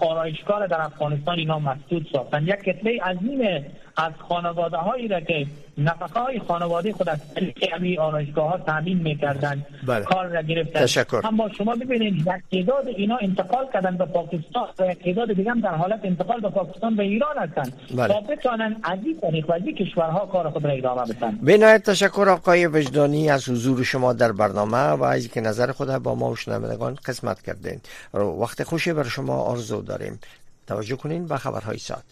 آرایشگاه 0.00 0.66
در 0.66 0.80
افغانستان 0.80 1.38
اینا 1.38 1.58
مسدود 1.58 2.06
ساختن. 2.12 2.42
یک 2.42 2.54
کتله 2.54 3.02
عظیم 3.02 3.64
از 3.96 4.12
خانواده 4.28 4.76
هایی 4.76 5.08
را 5.08 5.20
که 5.20 5.46
نفقه 5.78 6.20
های 6.20 6.38
خانواده 6.48 6.92
خود 6.92 7.08
از 7.08 7.18
طریق 7.34 8.00
آرایشگاه 8.00 8.50
ها 8.50 8.58
تامین 8.58 8.98
می‌کردن 8.98 9.66
بله. 9.86 10.04
کار 10.04 10.26
را 10.26 10.42
گرفتن 10.42 10.80
تشکر. 10.80 11.20
اما 11.24 11.48
شما 11.58 11.74
ببینید 11.74 12.14
یک 12.14 12.26
تعداد 12.52 12.88
اینا 12.88 13.18
انتقال 13.20 13.66
کردن 13.72 13.96
به 13.96 14.04
پاکستان 14.04 14.68
و 14.78 14.90
یک 14.90 15.04
تعداد 15.04 15.32
دیگه 15.32 15.50
هم 15.50 15.60
در 15.60 15.74
حالت 15.74 16.00
انتقال 16.04 16.40
به 16.40 16.50
پاکستان 16.50 16.96
و 16.96 17.00
ایران 17.00 17.38
هستند. 17.38 17.72
بله. 17.96 18.08
تا 18.08 18.20
بتوانند 18.20 18.80
از 18.82 18.98
این 19.04 19.20
طریق 19.20 19.50
و 19.50 19.52
از 19.52 19.62
کشورها 19.62 20.26
کار 20.26 20.50
خود 20.50 20.66
را 20.66 20.70
ادامه 20.70 21.02
بدن. 21.14 21.38
بنایت 21.42 21.90
تشکر 21.90 22.28
آقای 22.28 22.66
وجدانی 22.66 23.30
از 23.30 23.48
حضور 23.48 23.84
شما 23.84 24.12
در 24.12 24.32
برنامه 24.32 24.78
و 24.78 25.02
از 25.02 25.28
که 25.28 25.40
نظر 25.40 25.72
خود 25.72 25.88
با 25.88 26.14
ما 26.14 26.30
و 26.30 26.36
شنوندگان 26.36 26.98
قسمت 27.04 27.42
کردین. 27.42 27.80
وقت 28.14 28.62
خوشی 28.62 28.92
بر 28.92 29.04
شما 29.04 29.36
آرزو 29.36 29.82
داریم. 29.82 30.20
توجه 30.66 30.96
کنین 30.96 31.26
به 31.26 31.36
خبرهای 31.36 31.78
ساعت. 31.78 32.04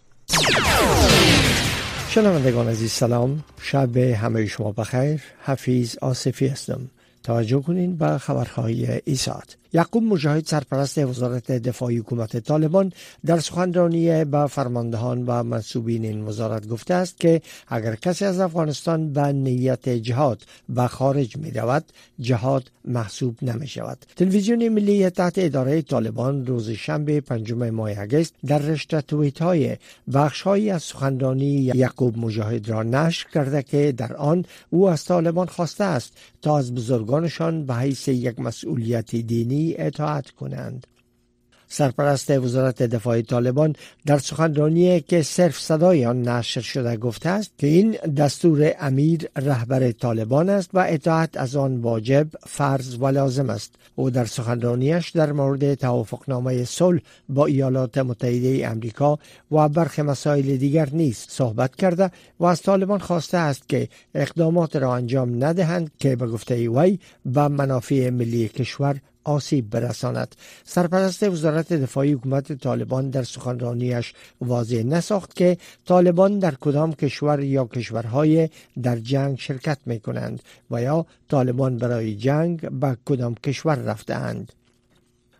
شنوندگان 2.08 2.68
عزیز 2.68 2.92
سلام. 2.92 3.44
شب 3.62 3.96
همه 3.96 4.46
شما 4.46 4.72
بخیر. 4.72 5.22
حفیظ 5.44 5.96
آصفی 6.02 6.46
هستم. 6.46 6.80
توجه 7.22 7.62
کنین 7.62 7.96
به 7.96 8.18
خبرهای 8.18 9.00
ای 9.04 9.14
ساعت 9.14 9.56
یعقوب 9.72 10.02
مجاهد 10.02 10.46
سرپرست 10.46 10.98
وزارت 10.98 11.52
دفاع 11.52 11.92
حکومت 11.92 12.36
طالبان 12.36 12.92
در 13.26 13.40
سخنرانی 13.40 14.24
به 14.24 14.46
فرماندهان 14.46 15.24
و 15.26 15.42
منصوبین 15.42 16.04
این 16.04 16.22
وزارت 16.22 16.68
گفته 16.68 16.94
است 16.94 17.20
که 17.20 17.42
اگر 17.68 17.94
کسی 17.94 18.24
از 18.24 18.40
افغانستان 18.40 19.12
به 19.12 19.32
نیت 19.32 19.88
جهاد 19.88 20.42
به 20.68 20.86
خارج 20.86 21.36
می 21.36 21.50
رود 21.50 21.84
جهاد 22.20 22.70
محسوب 22.84 23.36
نمی 23.42 23.66
شود 23.66 23.98
تلویزیون 24.16 24.68
ملی 24.68 25.10
تحت 25.10 25.34
اداره 25.38 25.82
طالبان 25.82 26.46
روز 26.46 26.70
شنبه 26.70 27.20
پنجم 27.20 27.70
ماه 27.70 27.90
اگست 27.98 28.34
در 28.46 28.58
رشته 28.58 29.00
تویت 29.00 29.42
های 29.42 29.76
بخش 30.14 30.42
های 30.42 30.70
از 30.70 30.82
سخنرانی 30.82 31.72
یعقوب 31.74 32.18
مجاهد 32.18 32.68
را 32.68 32.82
نشر 32.82 33.26
کرده 33.34 33.62
که 33.62 33.92
در 33.92 34.16
آن 34.16 34.44
او 34.70 34.88
از 34.88 35.04
طالبان 35.04 35.46
خواسته 35.46 35.84
است 35.84 36.12
تا 36.42 36.58
از 36.58 36.74
بزرگانشان 36.74 37.66
به 37.66 37.74
حیث 37.74 38.08
یک 38.08 38.40
مسئولیت 38.40 39.16
دینی 39.16 39.55
اطاعت 39.78 40.30
کنند. 40.30 40.86
سرپرست 41.68 42.30
وزارت 42.30 42.82
دفاع 42.82 43.22
طالبان 43.22 43.74
در 44.06 44.18
سخنرانی 44.18 45.00
که 45.00 45.22
صرف 45.22 45.60
صدای 45.60 46.06
آن 46.06 46.22
نشر 46.22 46.60
شده 46.60 46.96
گفته 46.96 47.28
است 47.28 47.50
که 47.58 47.66
این 47.66 47.90
دستور 48.16 48.72
امیر 48.80 49.28
رهبر 49.36 49.92
طالبان 49.92 50.50
است 50.50 50.70
و 50.74 50.86
اطاعت 50.88 51.36
از 51.36 51.56
آن 51.56 51.76
واجب 51.76 52.28
فرض 52.46 52.96
و 53.00 53.06
لازم 53.06 53.50
است. 53.50 53.74
او 53.94 54.10
در 54.10 54.24
سخنرانیش 54.24 55.10
در 55.10 55.32
مورد 55.32 55.74
توافقنامه 55.74 56.64
صلح 56.64 57.00
با 57.28 57.46
ایالات 57.46 57.98
متحده 57.98 58.68
امریکا 58.70 59.18
و 59.50 59.68
برخی 59.68 60.02
مسائل 60.02 60.56
دیگر 60.56 60.88
نیز 60.92 61.26
صحبت 61.28 61.76
کرده 61.76 62.10
و 62.40 62.44
از 62.44 62.62
طالبان 62.62 62.98
خواسته 62.98 63.38
است 63.38 63.68
که 63.68 63.88
اقدامات 64.14 64.76
را 64.76 64.94
انجام 64.94 65.44
ندهند 65.44 65.90
که 65.98 66.16
به 66.16 66.26
گفته 66.26 66.68
وی 66.70 66.98
به 67.26 67.48
منافع 67.48 68.10
ملی 68.10 68.48
کشور 68.48 69.00
آسیب 69.26 69.70
برساند. 69.70 70.36
سرپرست 70.64 71.22
وزارت 71.22 71.72
دفاعی 71.72 72.12
حکومت 72.12 72.52
طالبان 72.52 73.10
در 73.10 73.22
سخنرانیش 73.22 74.12
واضح 74.40 74.82
نساخت 74.82 75.36
که 75.36 75.56
طالبان 75.84 76.38
در 76.38 76.54
کدام 76.54 76.92
کشور 76.94 77.40
یا 77.40 77.64
کشورهای 77.64 78.48
در 78.82 78.96
جنگ 78.96 79.38
شرکت 79.38 79.78
می 79.86 80.00
کنند 80.00 80.42
و 80.70 80.82
یا 80.82 81.06
طالبان 81.28 81.78
برای 81.78 82.16
جنگ 82.16 82.70
به 82.70 82.96
کدام 83.04 83.34
کشور 83.34 83.74
رفتهاند. 83.74 84.52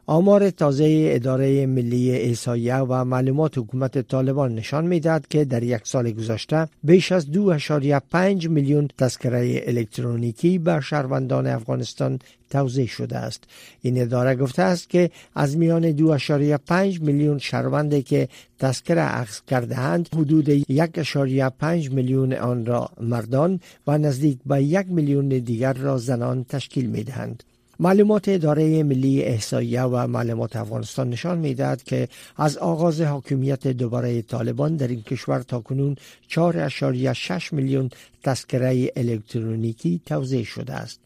آمار 0.09 0.51
تازه 0.51 1.11
اداره 1.12 1.66
ملی 1.66 2.11
ایسایه 2.11 2.77
و 2.77 3.05
معلومات 3.05 3.59
حکومت 3.59 3.99
طالبان 3.99 4.55
نشان 4.55 4.87
می‌دهد 4.87 5.29
که 5.29 5.45
در 5.45 5.62
یک 5.62 5.81
سال 5.85 6.11
گذشته 6.11 6.69
بیش 6.83 7.12
از 7.12 7.27
2.5 7.33 8.49
میلیون 8.49 8.88
تذکره 8.99 9.62
الکترونیکی 9.66 10.59
به 10.59 10.81
شهروندان 10.81 11.47
افغانستان 11.47 12.19
توضیح 12.51 12.87
شده 12.87 13.16
است 13.16 13.45
این 13.83 14.03
اداره 14.03 14.35
گفته 14.35 14.62
است 14.62 14.90
که 14.90 15.11
از 15.35 15.57
میان 15.57 15.97
2.5 16.19 17.01
میلیون 17.01 17.38
شهروندی 17.38 18.03
که 18.03 18.29
تذکره 18.59 19.03
اخذ 19.21 19.40
کرده 19.49 19.79
اند 19.79 20.09
حدود 20.14 20.59
1.5 20.59 21.90
میلیون 21.90 22.33
آن 22.33 22.66
را 22.66 22.90
مردان 23.01 23.61
و 23.87 23.99
نزدیک 23.99 24.38
به 24.47 24.62
یک 24.62 24.87
میلیون 24.88 25.29
دیگر 25.29 25.73
را 25.73 25.99
زنان 25.99 26.45
تشکیل 26.45 26.87
می 26.87 27.05
دهند. 27.05 27.42
معلومات 27.81 28.29
اداره 28.29 28.83
ملی 28.83 29.23
احصاییه 29.23 29.83
و 29.83 30.07
معلومات 30.07 30.57
افغانستان 30.57 31.11
نشان 31.11 31.39
می‌دهد 31.39 31.83
که 31.83 32.09
از 32.37 32.59
آغاز 32.59 33.01
حاکمیت 33.01 33.67
دوباره 33.67 34.23
طالبان 34.23 34.77
در 34.77 34.89
این 34.89 35.03
کشور 35.03 35.43
تا 35.43 35.61
کنون 35.61 35.97
4.6 36.29 37.53
میلیون 37.53 37.91
تذکره 38.23 38.93
الکترونیکی 38.97 40.01
توزیع 40.07 40.45
شده 40.45 40.73
است. 40.73 41.06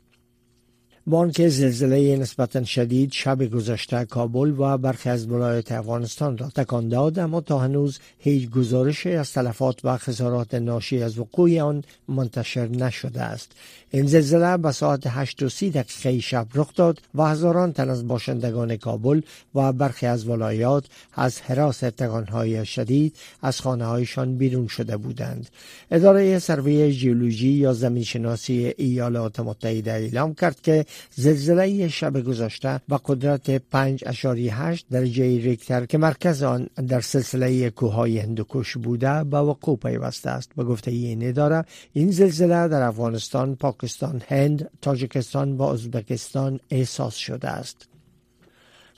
با 1.10 1.18
آنکه 1.18 1.48
زلزله 1.48 2.16
نسبتا 2.16 2.64
شدید 2.64 3.12
شب 3.12 3.44
گذشته 3.44 4.04
کابل 4.04 4.54
و 4.58 4.78
برخی 4.78 5.08
از 5.08 5.26
ولایات 5.26 5.72
افغانستان 5.72 6.38
را 6.38 6.48
تکان 6.48 6.88
داد 6.88 7.18
اما 7.18 7.40
تا 7.40 7.58
هنوز 7.58 7.98
هیچ 8.18 8.50
گزارش 8.50 9.06
از 9.06 9.32
تلفات 9.32 9.84
و 9.84 9.96
خسارات 9.96 10.54
ناشی 10.54 11.02
از 11.02 11.18
وقوع 11.18 11.60
آن 11.60 11.84
منتشر 12.08 12.68
نشده 12.68 13.22
است. 13.22 13.52
این 13.90 14.06
زلزله 14.06 14.56
به 14.56 14.72
ساعت 14.72 15.02
8 15.06 15.42
و 15.42 15.48
30 15.48 15.70
دقیقه 15.70 16.20
شب 16.20 16.46
رخ 16.54 16.74
داد 16.74 17.02
و 17.14 17.22
هزاران 17.22 17.72
تن 17.72 17.90
از 17.90 18.08
باشندگان 18.08 18.76
کابل 18.76 19.20
و 19.54 19.72
برخی 19.72 20.06
از 20.06 20.28
ولایات 20.28 20.84
از 21.14 21.40
حراس 21.40 21.78
تکانهای 21.78 22.66
شدید 22.66 23.16
از 23.42 23.60
خانه 23.60 23.84
هایشان 23.84 24.36
بیرون 24.36 24.66
شده 24.66 24.96
بودند. 24.96 25.48
اداره 25.90 26.38
سروی 26.38 26.92
ژئولوژی 26.92 27.48
یا 27.48 27.72
زمین 27.72 28.04
شناسی 28.04 28.74
ایالات 28.76 29.40
متحده 29.40 29.92
اعلام 29.92 30.34
کرد 30.34 30.60
که 30.60 30.86
زلزله 31.14 31.88
شب 31.88 32.20
گذشته 32.20 32.80
با 32.88 33.00
قدرت 33.04 33.58
5.8 33.58 34.82
درجه 34.90 35.24
ریکتر 35.24 35.86
که 35.86 35.98
مرکز 35.98 36.42
آن 36.42 36.68
در 36.88 37.00
سلسله 37.00 37.70
کوههای 37.70 38.18
هندوکش 38.18 38.76
بوده 38.76 39.24
به 39.24 39.36
وقوع 39.36 39.76
پیوسته 39.76 40.30
است. 40.30 40.50
به 40.56 40.64
گفته 40.64 40.90
این 40.90 41.28
اداره 41.28 41.64
این 41.92 42.10
زلزله 42.10 42.68
در 42.68 42.82
افغانستان 42.82 43.56
پاکستان 43.56 44.22
هند 44.28 44.70
تاجیکستان 44.82 45.56
و 45.56 45.62
ازبکستان 45.62 46.60
احساس 46.70 47.14
شده 47.14 47.48
است. 47.48 47.89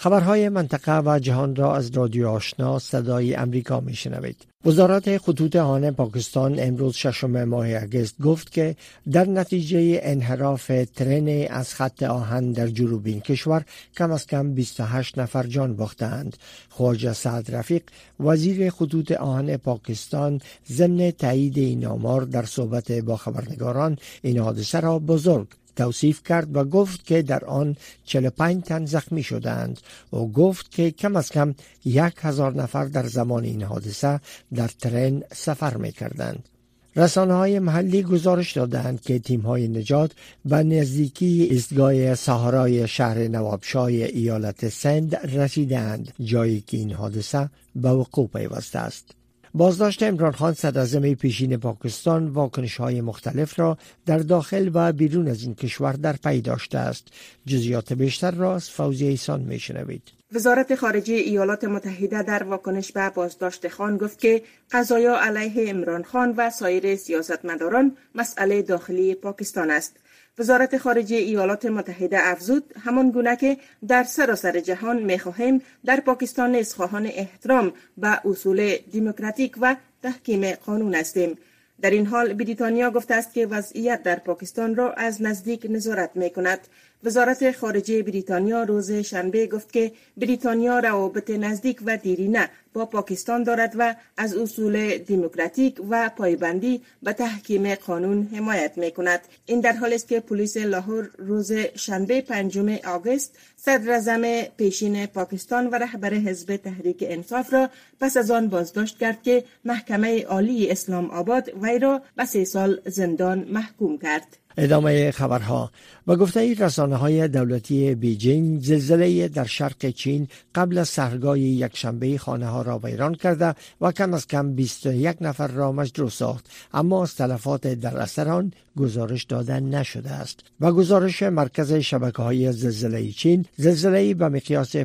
خبرهای 0.02 0.48
منطقه 0.48 0.98
و 0.98 1.18
جهان 1.18 1.56
را 1.56 1.76
از 1.76 1.90
رادیو 1.90 2.28
آشنا 2.28 2.78
صدای 2.78 3.34
امریکا 3.34 3.80
می 3.80 3.94
شنوید. 3.94 4.36
وزارت 4.64 5.18
خطوط 5.18 5.56
آهن 5.56 5.90
پاکستان 5.90 6.60
امروز 6.60 6.94
ششم 6.94 7.44
ماه 7.44 7.66
اگست 7.74 8.22
گفت 8.22 8.52
که 8.52 8.76
در 9.12 9.24
نتیجه 9.24 10.00
انحراف 10.02 10.72
ترن 10.96 11.46
از 11.50 11.74
خط 11.74 12.02
آهن 12.02 12.52
در 12.52 12.66
جنوب 12.66 13.06
این 13.06 13.20
کشور 13.20 13.64
کم 13.96 14.10
از 14.10 14.26
کم 14.26 14.54
28 14.54 15.18
نفر 15.18 15.46
جان 15.46 15.76
باختند. 15.76 16.36
خواجه 16.68 17.12
سعد 17.12 17.54
رفیق 17.54 17.82
وزیر 18.20 18.70
خطوط 18.70 19.12
آهن 19.12 19.56
پاکستان 19.56 20.40
ضمن 20.68 21.10
تایید 21.10 21.58
این 21.58 21.86
آمار 21.86 22.22
در 22.22 22.44
صحبت 22.44 22.92
با 22.92 23.16
خبرنگاران 23.16 23.98
این 24.22 24.38
حادثه 24.38 24.80
را 24.80 24.98
بزرگ 24.98 25.46
توصیف 25.76 26.22
کرد 26.22 26.56
و 26.56 26.64
گفت 26.64 27.06
که 27.06 27.22
در 27.22 27.44
آن 27.44 27.76
45 28.04 28.64
تن 28.64 28.86
زخمی 28.86 29.22
شدند 29.22 29.80
و 30.12 30.16
گفت 30.16 30.70
که 30.70 30.90
کم 30.90 31.16
از 31.16 31.30
کم 31.30 31.54
یک 31.84 32.14
هزار 32.18 32.54
نفر 32.54 32.84
در 32.84 33.06
زمان 33.06 33.44
این 33.44 33.62
حادثه 33.62 34.20
در 34.54 34.68
ترن 34.68 35.22
سفر 35.32 35.76
می 35.76 35.92
کردند. 35.92 36.48
رسانه 36.96 37.34
های 37.34 37.58
محلی 37.58 38.02
گزارش 38.02 38.52
دادند 38.52 39.00
که 39.00 39.18
تیم 39.18 39.40
های 39.40 39.68
نجات 39.68 40.10
به 40.44 40.62
نزدیکی 40.62 41.48
ایستگاه 41.50 42.14
سهارای 42.14 42.88
شهر 42.88 43.18
نوابشاه 43.18 43.86
ایالت 43.86 44.68
سند 44.68 45.16
رسیدند 45.16 46.12
جایی 46.20 46.60
که 46.60 46.76
این 46.76 46.92
حادثه 46.92 47.50
به 47.76 47.90
وقوع 47.90 48.28
پیوسته 48.28 48.78
است. 48.78 49.21
بازداشت 49.54 50.02
امران 50.02 50.32
خان 50.32 50.54
صدر 50.54 51.14
پیشین 51.14 51.56
پاکستان 51.56 52.28
واکنش 52.28 52.76
های 52.76 53.00
مختلف 53.00 53.58
را 53.58 53.78
در 54.06 54.18
داخل 54.18 54.70
و 54.74 54.92
بیرون 54.92 55.28
از 55.28 55.42
این 55.42 55.54
کشور 55.54 55.92
در 55.92 56.12
پی 56.12 56.40
داشته 56.40 56.78
است 56.78 57.08
جزیات 57.46 57.92
بیشتر 57.92 58.30
را 58.30 58.54
از 58.54 58.70
فوزی 58.70 59.06
ایسان 59.06 59.40
می 59.40 59.58
شنوید. 59.58 60.02
وزارت 60.32 60.74
خارجه 60.74 61.14
ایالات 61.14 61.64
متحده 61.64 62.22
در 62.22 62.42
واکنش 62.42 62.92
به 62.92 63.10
بازداشت 63.10 63.68
خان 63.68 63.96
گفت 63.96 64.18
که 64.18 64.42
قضایا 64.72 65.20
علیه 65.20 65.70
امران 65.70 66.02
خان 66.02 66.34
و 66.36 66.50
سایر 66.50 66.96
سیاستمداران 66.96 67.96
مسئله 68.14 68.62
داخلی 68.62 69.14
پاکستان 69.14 69.70
است. 69.70 69.96
وزارت 70.38 70.78
خارجه 70.78 71.16
ایالات 71.16 71.66
متحده 71.66 72.18
افزود 72.20 72.74
همان 72.80 73.10
گونه 73.10 73.36
که 73.36 73.56
در 73.88 74.04
سراسر 74.04 74.60
جهان 74.60 75.02
می‌خواهیم 75.02 75.62
در 75.84 76.00
پاکستان 76.00 76.50
نیز 76.50 76.74
خواهان 76.74 77.06
احترام 77.06 77.72
به 77.96 78.26
اصول 78.26 78.76
دموکراتیک 78.92 79.54
و 79.60 79.76
تحکیم 80.02 80.50
قانون 80.52 80.94
هستیم. 80.94 81.38
در 81.80 81.90
این 81.90 82.06
حال 82.06 82.34
بریتانیا 82.34 82.90
گفته 82.90 83.14
است 83.14 83.34
که 83.34 83.46
وضعیت 83.46 84.02
در 84.02 84.18
پاکستان 84.18 84.76
را 84.76 84.92
از 84.92 85.22
نزدیک 85.22 85.66
نظارت 85.70 86.10
می 86.14 86.30
کند 86.30 86.60
وزارت 87.04 87.52
خارجه 87.52 88.02
بریتانیا 88.02 88.62
روز 88.62 88.92
شنبه 88.92 89.46
گفت 89.46 89.72
که 89.72 89.92
بریتانیا 90.16 90.78
روابط 90.78 91.30
نزدیک 91.30 91.78
و 91.86 91.96
دیرینه 91.96 92.48
با 92.72 92.86
پاکستان 92.86 93.42
دارد 93.42 93.74
و 93.78 93.94
از 94.16 94.36
اصول 94.36 94.98
دموکراتیک 94.98 95.80
و 95.90 96.10
پایبندی 96.16 96.82
به 97.02 97.12
تحکیم 97.12 97.74
قانون 97.74 98.28
حمایت 98.34 98.78
می 98.78 98.90
کند. 98.90 99.20
این 99.46 99.60
در 99.60 99.72
حالی 99.72 99.94
است 99.94 100.08
که 100.08 100.20
پلیس 100.20 100.56
لاهور 100.56 101.10
روز 101.18 101.52
شنبه 101.52 102.20
پنجم 102.20 102.78
آگوست 102.84 103.38
صدر 103.56 104.48
پیشین 104.56 105.06
پاکستان 105.06 105.66
و 105.66 105.74
رهبر 105.74 106.14
حزب 106.14 106.56
تحریک 106.56 107.04
انصاف 107.08 107.52
را 107.52 107.70
پس 108.00 108.16
از 108.16 108.30
آن 108.30 108.48
بازداشت 108.48 108.98
کرد 108.98 109.22
که 109.22 109.44
محکمه 109.64 110.24
عالی 110.24 110.70
اسلام 110.70 111.10
آباد 111.10 111.52
وی 111.62 111.78
را 111.78 112.02
به 112.16 112.24
سه 112.24 112.44
سال 112.44 112.80
زندان 112.86 113.38
محکوم 113.38 113.98
کرد. 113.98 114.36
ادامه 114.56 115.10
خبرها. 115.10 115.70
و 116.06 116.16
گفته 116.16 116.54
رسانه 116.54 116.96
های 116.96 117.28
دولتی 117.28 117.94
بیجینگ 117.94 118.62
زلزله 118.62 119.28
در 119.28 119.44
شرق 119.44 119.90
چین 119.90 120.28
قبل 120.54 120.78
از 120.78 120.88
سحرگاه 120.88 121.38
یکشنبه 121.38 122.18
خانه 122.18 122.46
ها 122.46 122.62
را 122.62 122.78
ویران 122.78 123.14
کرده 123.14 123.54
و 123.80 123.92
کم 123.92 124.14
از 124.14 124.26
کم 124.26 124.54
21 124.54 125.16
نفر 125.20 125.46
را 125.46 125.72
مجروح 125.72 126.10
ساخت. 126.10 126.50
اما 126.74 127.02
از 127.02 127.14
تلفات 127.14 127.66
در 127.66 127.98
اثر 127.98 128.28
آن 128.28 128.52
گزارش 128.76 129.24
داده 129.24 129.60
نشده 129.60 130.10
است 130.10 130.40
و 130.60 130.72
گزارش 130.72 131.22
مرکز 131.22 131.72
شبکه 131.72 132.22
های 132.22 132.52
زلزله 132.52 133.12
چین 133.12 133.44
زلزله 133.56 134.14
به 134.14 134.28
مقیاس 134.28 134.76
5.5 134.76 134.84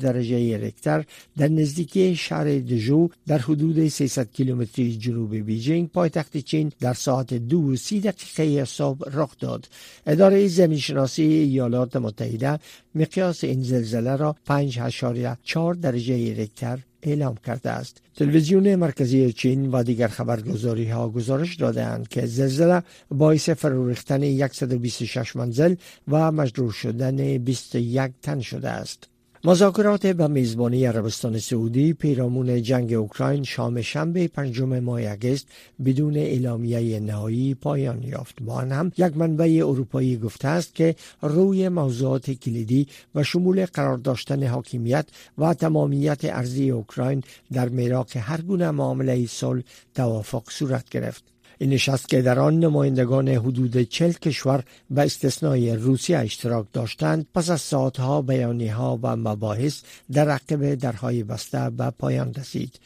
درجه 0.00 0.58
ریکتر 0.58 1.04
در 1.36 1.48
نزدیکی 1.48 2.16
شهر 2.16 2.44
دژو 2.44 3.08
در 3.26 3.38
حدود 3.38 3.88
300 3.88 4.32
کیلومتری 4.32 4.96
جنوب 4.96 5.36
بیجینگ 5.36 5.88
پایتخت 5.88 6.36
چین 6.36 6.72
در 6.80 6.94
ساعت 6.94 7.34
دو 7.34 7.76
سی 7.76 8.00
دقیقه 8.00 8.64
صبح 8.64 9.10
رخ 9.12 9.38
داد. 9.38 9.68
اداره 10.06 10.48
زمینشناسی 10.48 11.22
ایالات 11.22 11.96
متحده 11.96 12.58
مقیاس 12.98 13.44
این 13.44 13.62
زلزله 13.62 14.16
را 14.16 14.36
5.4 14.48 15.76
درجه 15.82 16.34
ریکتر 16.34 16.78
اعلام 17.02 17.34
کرده 17.46 17.70
است. 17.70 18.02
تلویزیون 18.14 18.74
مرکزی 18.74 19.32
چین 19.32 19.70
و 19.70 19.82
دیگر 19.82 20.08
خبرگزاری 20.08 20.90
ها 20.90 21.08
گزارش 21.08 21.56
دادند 21.56 22.08
که 22.08 22.26
زلزله 22.26 22.82
باعث 23.10 23.50
فرو 23.50 23.88
ریختن 23.88 24.48
126 24.48 25.36
منزل 25.36 25.74
و 26.08 26.32
مجروح 26.32 26.72
شدن 26.72 27.38
21 27.38 28.12
تن 28.22 28.40
شده 28.40 28.68
است. 28.68 29.08
مذاکرات 29.44 30.06
به 30.06 30.26
میزبانی 30.26 30.84
عربستان 30.84 31.38
سعودی 31.38 31.92
پیرامون 31.92 32.62
جنگ 32.62 32.92
اوکراین 32.92 33.44
شام 33.44 33.82
شنبه 33.82 34.28
پنجم 34.28 34.78
ماه 34.78 35.00
اگست 35.10 35.46
بدون 35.84 36.16
اعلامیه 36.16 37.00
نهایی 37.00 37.54
پایان 37.54 38.02
یافت. 38.02 38.42
با 38.42 38.54
آن 38.54 38.72
هم 38.72 38.92
یک 38.98 39.16
منبع 39.16 39.62
اروپایی 39.66 40.16
گفته 40.16 40.48
است 40.48 40.74
که 40.74 40.94
روی 41.22 41.68
موضوعات 41.68 42.30
کلیدی 42.30 42.86
و 43.14 43.24
شمول 43.24 43.66
قرار 43.66 43.96
داشتن 43.96 44.42
حاکمیت 44.42 45.06
و 45.38 45.54
تمامیت 45.54 46.20
ارزی 46.24 46.70
اوکراین 46.70 47.22
در 47.52 47.68
میراق 47.68 48.16
هر 48.16 48.40
گونه 48.40 48.70
معامله 48.70 49.26
صلح 49.26 49.62
توافق 49.94 50.50
صورت 50.50 50.88
گرفت. 50.88 51.37
این 51.58 51.70
نشست 51.70 52.08
که 52.08 52.22
در 52.22 52.38
آن 52.38 52.58
نمایندگان 52.58 53.28
حدود 53.28 53.82
چل 53.82 54.12
کشور 54.12 54.64
به 54.90 55.02
استثنای 55.02 55.76
روسیه 55.76 56.18
اشتراک 56.18 56.66
داشتند 56.72 57.26
پس 57.34 57.50
از 57.50 57.60
ساعتها 57.60 58.22
بیانی 58.22 58.68
ها 58.68 58.98
و 59.02 59.16
مباحث 59.16 59.80
در 60.12 60.30
عقب 60.30 60.74
درهای 60.74 61.24
بسته 61.24 61.70
به 61.70 61.90
پایان 61.90 62.34
رسید. 62.34 62.78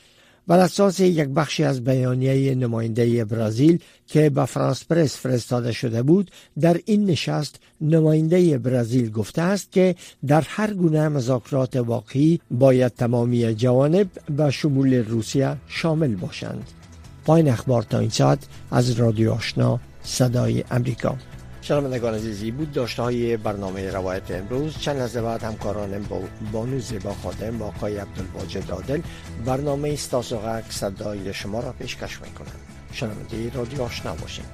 بر 0.46 0.58
اساس 0.58 1.00
یک 1.00 1.28
بخشی 1.28 1.64
از 1.64 1.84
بیانیه 1.84 2.54
نماینده 2.54 3.24
برزیل 3.24 3.78
که 4.06 4.30
به 4.30 4.44
فرانس 4.44 4.84
پرس 4.84 5.16
فرستاده 5.16 5.72
شده 5.72 6.02
بود 6.02 6.30
در 6.60 6.80
این 6.84 7.06
نشست 7.06 7.60
نماینده 7.80 8.58
برزیل 8.58 9.10
گفته 9.10 9.42
است 9.42 9.72
که 9.72 9.94
در 10.26 10.44
هر 10.46 10.74
گونه 10.74 11.08
مذاکرات 11.08 11.76
واقعی 11.76 12.40
باید 12.50 12.92
تمامی 12.92 13.54
جوانب 13.54 14.08
به 14.36 14.50
شمول 14.50 14.94
روسیه 14.94 15.56
شامل 15.68 16.14
باشند. 16.14 16.81
پایین 17.24 17.48
اخبار 17.48 17.82
تا 17.82 17.98
این 17.98 18.10
ساعت 18.10 18.38
از 18.70 18.90
رادیو 18.90 19.32
آشنا 19.32 19.80
صدای 20.02 20.64
امریکا. 20.70 21.16
شنوندگان 21.62 22.14
عزیزی 22.14 22.50
بود 22.50 22.72
داشته 22.72 23.02
های 23.02 23.36
برنامه 23.36 23.90
روایت 23.90 24.30
امروز 24.30 24.78
چند 24.78 24.96
لحظه 24.96 25.22
بعد 25.22 25.42
همکارانم 25.42 26.02
با 26.02 26.20
بانو 26.52 26.78
زیبا 26.78 27.14
خادم 27.14 27.58
با 27.58 27.66
آقای 27.66 27.96
عبدالواجد 27.96 28.70
عادل 28.70 29.00
برنامه 29.44 29.88
استاسوغک 29.88 30.64
صدای 30.68 31.34
شما 31.34 31.60
را 31.60 31.72
پیشکش 31.72 32.20
می‌کنند. 32.20 32.60
شنونده 32.92 33.50
رادیو 33.54 33.82
آشنا 33.82 34.14
باشید 34.14 34.44